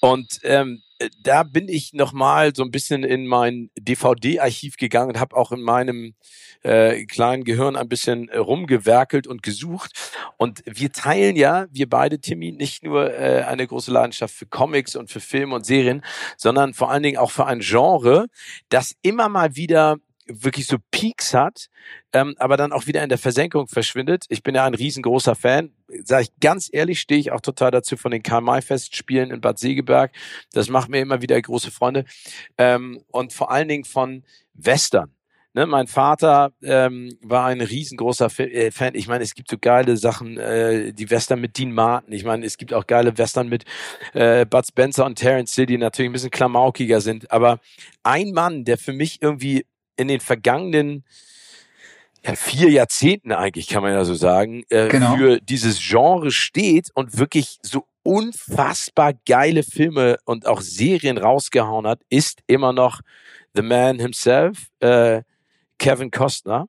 [0.00, 0.82] Und ähm,
[1.22, 5.62] da bin ich nochmal so ein bisschen in mein DVD-Archiv gegangen und habe auch in
[5.62, 6.14] meinem
[6.62, 9.92] äh, kleinen Gehirn ein bisschen äh, rumgewerkelt und gesucht.
[10.36, 14.96] Und wir teilen ja, wir beide, Timmy, nicht nur äh, eine große Leidenschaft für Comics
[14.96, 16.02] und für Filme und Serien,
[16.36, 18.26] sondern vor allen Dingen auch für ein Genre,
[18.68, 19.96] das immer mal wieder
[20.30, 21.68] wirklich so Peaks hat,
[22.12, 24.24] ähm, aber dann auch wieder in der Versenkung verschwindet.
[24.28, 25.72] Ich bin ja ein riesengroßer Fan.
[26.04, 30.12] Sage ich ganz ehrlich, stehe ich auch total dazu von den Karl-May-Festspielen in Bad Segeberg.
[30.52, 32.04] Das macht mir immer wieder große Freunde.
[32.58, 34.24] Ähm, und vor allen Dingen von
[34.54, 35.12] Western.
[35.52, 38.94] Ne, mein Vater ähm, war ein riesengroßer äh, Fan.
[38.94, 42.12] Ich meine, es gibt so geile Sachen, äh, die Western mit Dean Martin.
[42.12, 43.64] Ich meine, es gibt auch geile Western mit
[44.12, 47.32] äh, Bud Spencer und Terence Hill, die natürlich ein bisschen klamaukiger sind.
[47.32, 47.58] Aber
[48.04, 49.66] ein Mann, der für mich irgendwie
[50.00, 51.04] in den vergangenen
[52.24, 55.16] ja, vier Jahrzehnten eigentlich, kann man ja so sagen, äh, genau.
[55.16, 62.00] für dieses Genre steht und wirklich so unfassbar geile Filme und auch Serien rausgehauen hat,
[62.08, 63.00] ist immer noch
[63.54, 65.22] The Man himself, äh,
[65.78, 66.66] Kevin Costner.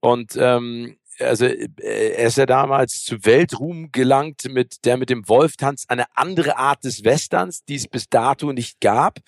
[0.00, 5.28] Und ähm, also äh, er ist ja damals zu Weltruhm gelangt mit der mit dem
[5.28, 9.18] Wolftanz, eine andere Art des Westerns, die es bis dato nicht gab.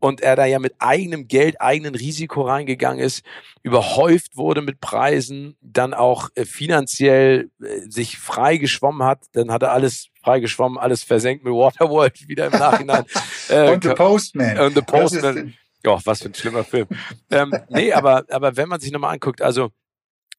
[0.00, 3.24] Und er da ja mit eigenem Geld, eigenem Risiko reingegangen ist,
[3.62, 9.62] überhäuft wurde mit Preisen, dann auch äh, finanziell äh, sich frei geschwommen hat, dann hat
[9.62, 13.04] er alles freigeschwommen, alles versenkt mit Waterworld wieder im Nachhinein.
[13.48, 14.58] und The Postman.
[14.58, 15.54] Und The Postman.
[15.84, 16.86] Ja, was für ein schlimmer Film.
[17.30, 19.70] ähm, nee, aber, aber wenn man sich nochmal anguckt, also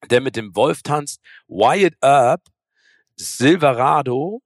[0.09, 2.41] der mit dem Wolf tanzt, Wyatt Earp,
[3.15, 4.41] Silverado,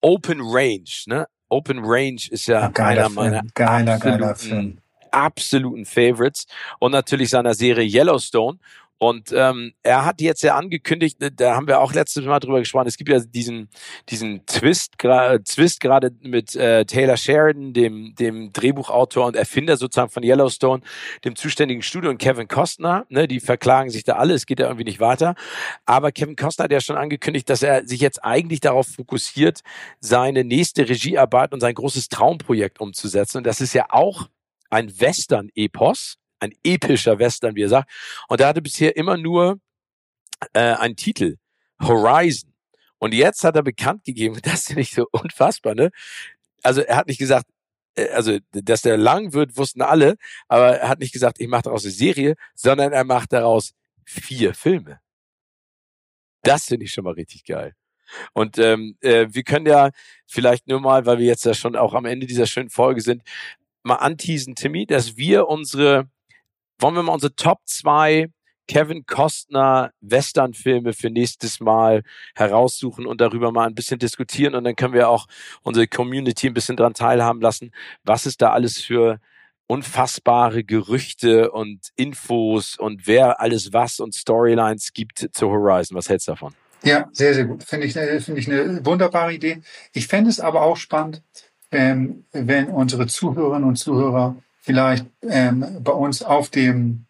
[0.00, 1.26] Open Range, ne?
[1.50, 4.78] Open Range ist ja geiler einer meiner geiler, absoluten, geiler Film.
[5.10, 6.46] absoluten Favorites
[6.78, 8.58] und natürlich seiner Serie Yellowstone.
[8.98, 12.58] Und ähm, er hat jetzt ja angekündigt, ne, da haben wir auch letztes Mal drüber
[12.58, 13.68] gesprochen, es gibt ja diesen,
[14.08, 20.24] diesen Twist, Twist gerade mit äh, Taylor Sheridan, dem, dem Drehbuchautor und Erfinder sozusagen von
[20.24, 20.82] Yellowstone,
[21.24, 24.66] dem zuständigen Studio und Kevin Costner, ne, die verklagen sich da alle, es geht ja
[24.66, 25.36] irgendwie nicht weiter.
[25.86, 29.60] Aber Kevin Costner hat ja schon angekündigt, dass er sich jetzt eigentlich darauf fokussiert,
[30.00, 33.38] seine nächste Regiearbeit und sein großes Traumprojekt umzusetzen.
[33.38, 34.28] Und das ist ja auch
[34.70, 37.90] ein Western-Epos, ein epischer Western, wie er sagt.
[38.28, 39.60] Und er hatte bisher immer nur
[40.52, 41.36] äh, einen Titel,
[41.80, 42.52] Horizon.
[42.98, 45.90] Und jetzt hat er bekannt gegeben, das ist nicht so unfassbar, ne?
[46.62, 47.46] Also er hat nicht gesagt,
[47.94, 50.16] äh, also dass der lang wird, wussten alle,
[50.48, 53.74] aber er hat nicht gesagt, ich mache daraus eine Serie, sondern er macht daraus
[54.04, 55.00] vier Filme.
[56.42, 57.74] Das finde ich schon mal richtig geil.
[58.32, 59.90] Und ähm, äh, wir können ja
[60.26, 63.22] vielleicht nur mal, weil wir jetzt ja schon auch am Ende dieser schönen Folge sind,
[63.82, 66.08] mal anteasen, Timmy, dass wir unsere
[66.78, 68.30] wollen wir mal unsere Top 2
[68.68, 72.02] Kevin Costner Western-Filme für nächstes Mal
[72.34, 75.26] heraussuchen und darüber mal ein bisschen diskutieren und dann können wir auch
[75.62, 77.72] unsere Community ein bisschen dran teilhaben lassen,
[78.04, 79.20] was es da alles für
[79.66, 85.96] unfassbare Gerüchte und Infos und wer alles was und Storylines gibt zu Horizon.
[85.96, 86.54] Was hältst du davon?
[86.82, 87.64] Ja, sehr, sehr gut.
[87.64, 89.62] Finde ich, finde ich eine wunderbare Idee.
[89.92, 91.22] Ich fände es aber auch spannend,
[91.70, 97.06] ähm, wenn unsere Zuhörerinnen und Zuhörer vielleicht ähm, bei uns auf dem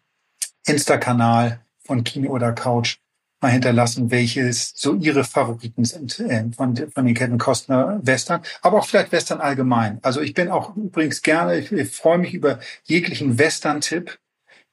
[0.65, 2.97] Insta-Kanal von Kino oder Couch
[3.41, 8.79] mal hinterlassen, welches so ihre Favoriten sind äh, von, von den Kevin Costner Western, aber
[8.79, 9.99] auch vielleicht Western allgemein.
[10.01, 14.19] Also ich bin auch übrigens gerne, ich, ich freue mich über jeglichen Western-Tipp,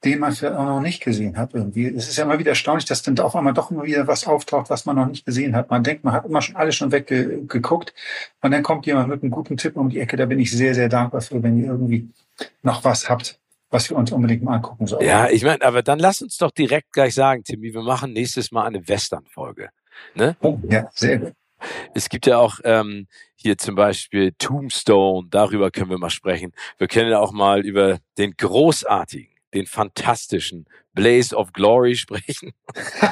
[0.04, 1.86] den man vielleicht auch noch nicht gesehen hat irgendwie.
[1.86, 4.70] Es ist ja immer wieder erstaunlich, dass dann auf einmal doch immer wieder was auftaucht,
[4.70, 5.70] was man noch nicht gesehen hat.
[5.70, 7.94] Man denkt, man hat immer schon alles schon weggeguckt
[8.42, 10.16] und dann kommt jemand mit einem guten Tipp um die Ecke.
[10.16, 12.08] Da bin ich sehr, sehr dankbar für, wenn ihr irgendwie
[12.62, 13.40] noch was habt,
[13.70, 15.04] was wir uns unbedingt mal angucken sollen.
[15.04, 18.52] Ja, ich meine, aber dann lass uns doch direkt gleich sagen, Timmy, wir machen nächstes
[18.52, 19.70] Mal eine Western-Folge.
[20.14, 20.36] Ne?
[20.40, 21.32] Oh, ja, sehr gut.
[21.94, 26.52] Es gibt ja auch ähm, hier zum Beispiel Tombstone, darüber können wir mal sprechen.
[26.78, 32.52] Wir können ja auch mal über den großartigen, den fantastischen Blaze of Glory sprechen.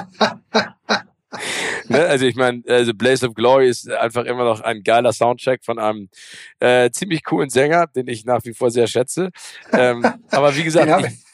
[1.89, 2.01] ne?
[2.07, 5.79] Also ich meine, also Blaze of Glory ist einfach immer noch ein geiler Soundtrack von
[5.79, 6.09] einem
[6.61, 9.31] äh, ziemlich coolen Sänger, den ich nach wie vor sehr schätze.
[9.73, 11.25] Ähm, aber wie gesagt, ich,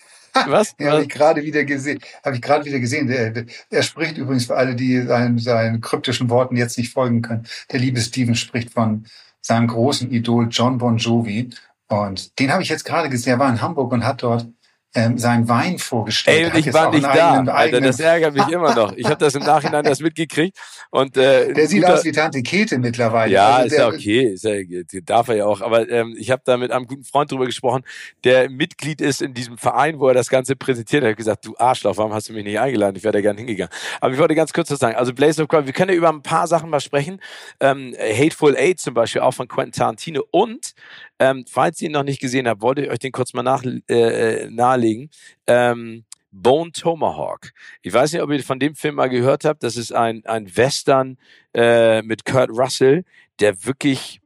[0.46, 0.74] was?
[0.78, 1.98] Ja, habe ich gerade wieder gesehen.
[2.24, 3.08] Habe ich gerade wieder gesehen.
[3.08, 7.46] Der, er spricht übrigens für alle, die seinen, seinen kryptischen Worten jetzt nicht folgen können.
[7.72, 9.06] Der liebe Steven spricht von
[9.40, 11.50] seinem großen Idol John Bon Jovi.
[11.88, 13.32] Und den habe ich jetzt gerade gesehen.
[13.32, 14.46] Er war in Hamburg und hat dort
[14.94, 16.38] ähm, seinen Wein vorgestellt.
[16.38, 18.92] Ey, und ich war nicht da, eigenen, Alter, das ärgert mich immer noch.
[18.96, 20.58] Ich habe das im Nachhinein das mitgekriegt.
[20.90, 23.32] Und, äh, der sieht guter, aus wie Tante Kete mittlerweile.
[23.32, 25.60] Ja, also ist ja okay, ist ja, darf er ja auch.
[25.60, 27.82] Aber ähm, ich habe da mit einem guten Freund drüber gesprochen,
[28.24, 31.04] der Mitglied ist in diesem Verein, wo er das Ganze präsentiert.
[31.04, 32.96] Er hat gesagt, du Arschloch, warum hast du mich nicht eingeladen?
[32.96, 33.72] Ich wäre da gerne hingegangen.
[34.00, 34.96] Aber ich wollte ganz kurz was sagen.
[34.96, 37.20] Also Blaze of Glory, wir können ja über ein paar Sachen mal sprechen.
[37.60, 40.24] Ähm, Hateful Eight zum Beispiel, auch von Quentin Tarantino.
[40.30, 40.74] Und
[41.20, 43.62] ähm, falls ihr ihn noch nicht gesehen habt, wollte ich euch den kurz mal nach,
[43.62, 45.10] äh, äh nahelegen.
[45.46, 47.52] Ähm, Bone Tomahawk.
[47.82, 49.62] Ich weiß nicht, ob ihr von dem Film mal gehört habt.
[49.62, 51.18] Das ist ein, ein Western
[51.54, 53.04] äh, mit Kurt Russell,
[53.38, 54.20] der wirklich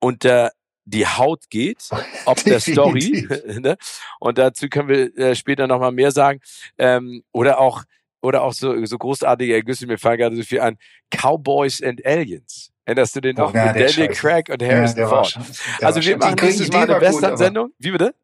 [0.00, 0.50] unter
[0.86, 1.88] die Haut geht,
[2.26, 3.28] ob der Story.
[3.60, 3.76] ne?
[4.18, 6.40] Und dazu können wir äh, später nochmal mehr sagen.
[6.78, 7.84] Ähm, oder auch
[8.22, 10.78] oder auch so, so großartige Ergüsse, mir fallen gerade so viel an,
[11.10, 12.72] Cowboys and Aliens.
[12.84, 13.54] Erinnerst du den noch?
[13.54, 15.38] Ja, mit Daniel Craig und Harrison ja, Ford.
[15.80, 17.70] also wir machen nächstes Mal eine Western-Sendung.
[17.78, 18.14] Wie bitte?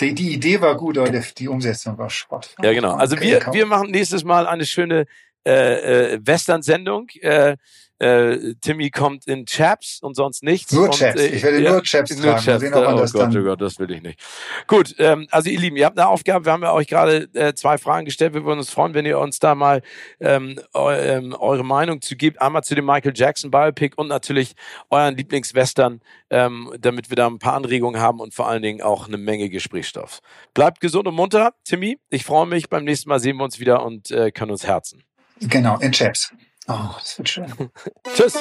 [0.00, 2.54] Die, die, Idee war gut, aber die Umsetzung war Schrott.
[2.62, 2.96] Ja, genau.
[2.96, 5.06] Also wir, wir machen nächstes Mal eine schöne
[5.46, 7.08] äh, äh, Western-Sendung.
[7.20, 7.56] Äh,
[7.98, 10.72] äh, Timmy kommt in Chaps und sonst nichts.
[10.72, 11.18] Nur Chaps.
[11.18, 12.44] Äh, ich werde ja, nur Chaps nur tragen.
[12.44, 12.60] Chaps.
[12.60, 14.20] Sehen, oh Gott, oh Gott, das will ich nicht.
[14.66, 16.44] Gut, ähm, also ihr Lieben, ihr habt eine Aufgabe.
[16.44, 18.34] Wir haben ja euch gerade äh, zwei Fragen gestellt.
[18.34, 19.80] Wir würden uns freuen, wenn ihr uns da mal
[20.20, 22.40] ähm, eu, ähm, eure Meinung zu gebt.
[22.42, 24.54] Einmal zu dem Michael Jackson Biopic und natürlich
[24.90, 29.08] euren Lieblingswestern, ähm, damit wir da ein paar Anregungen haben und vor allen Dingen auch
[29.08, 30.20] eine Menge Gesprächsstoff.
[30.52, 31.98] Bleibt gesund und munter, Timmy.
[32.10, 32.68] Ich freue mich.
[32.68, 35.05] Beim nächsten Mal sehen wir uns wieder und äh, können uns herzen.
[35.40, 36.32] Genau, in Chaps.
[36.68, 37.52] Oh, das wird schön.
[38.14, 38.36] Tschüss.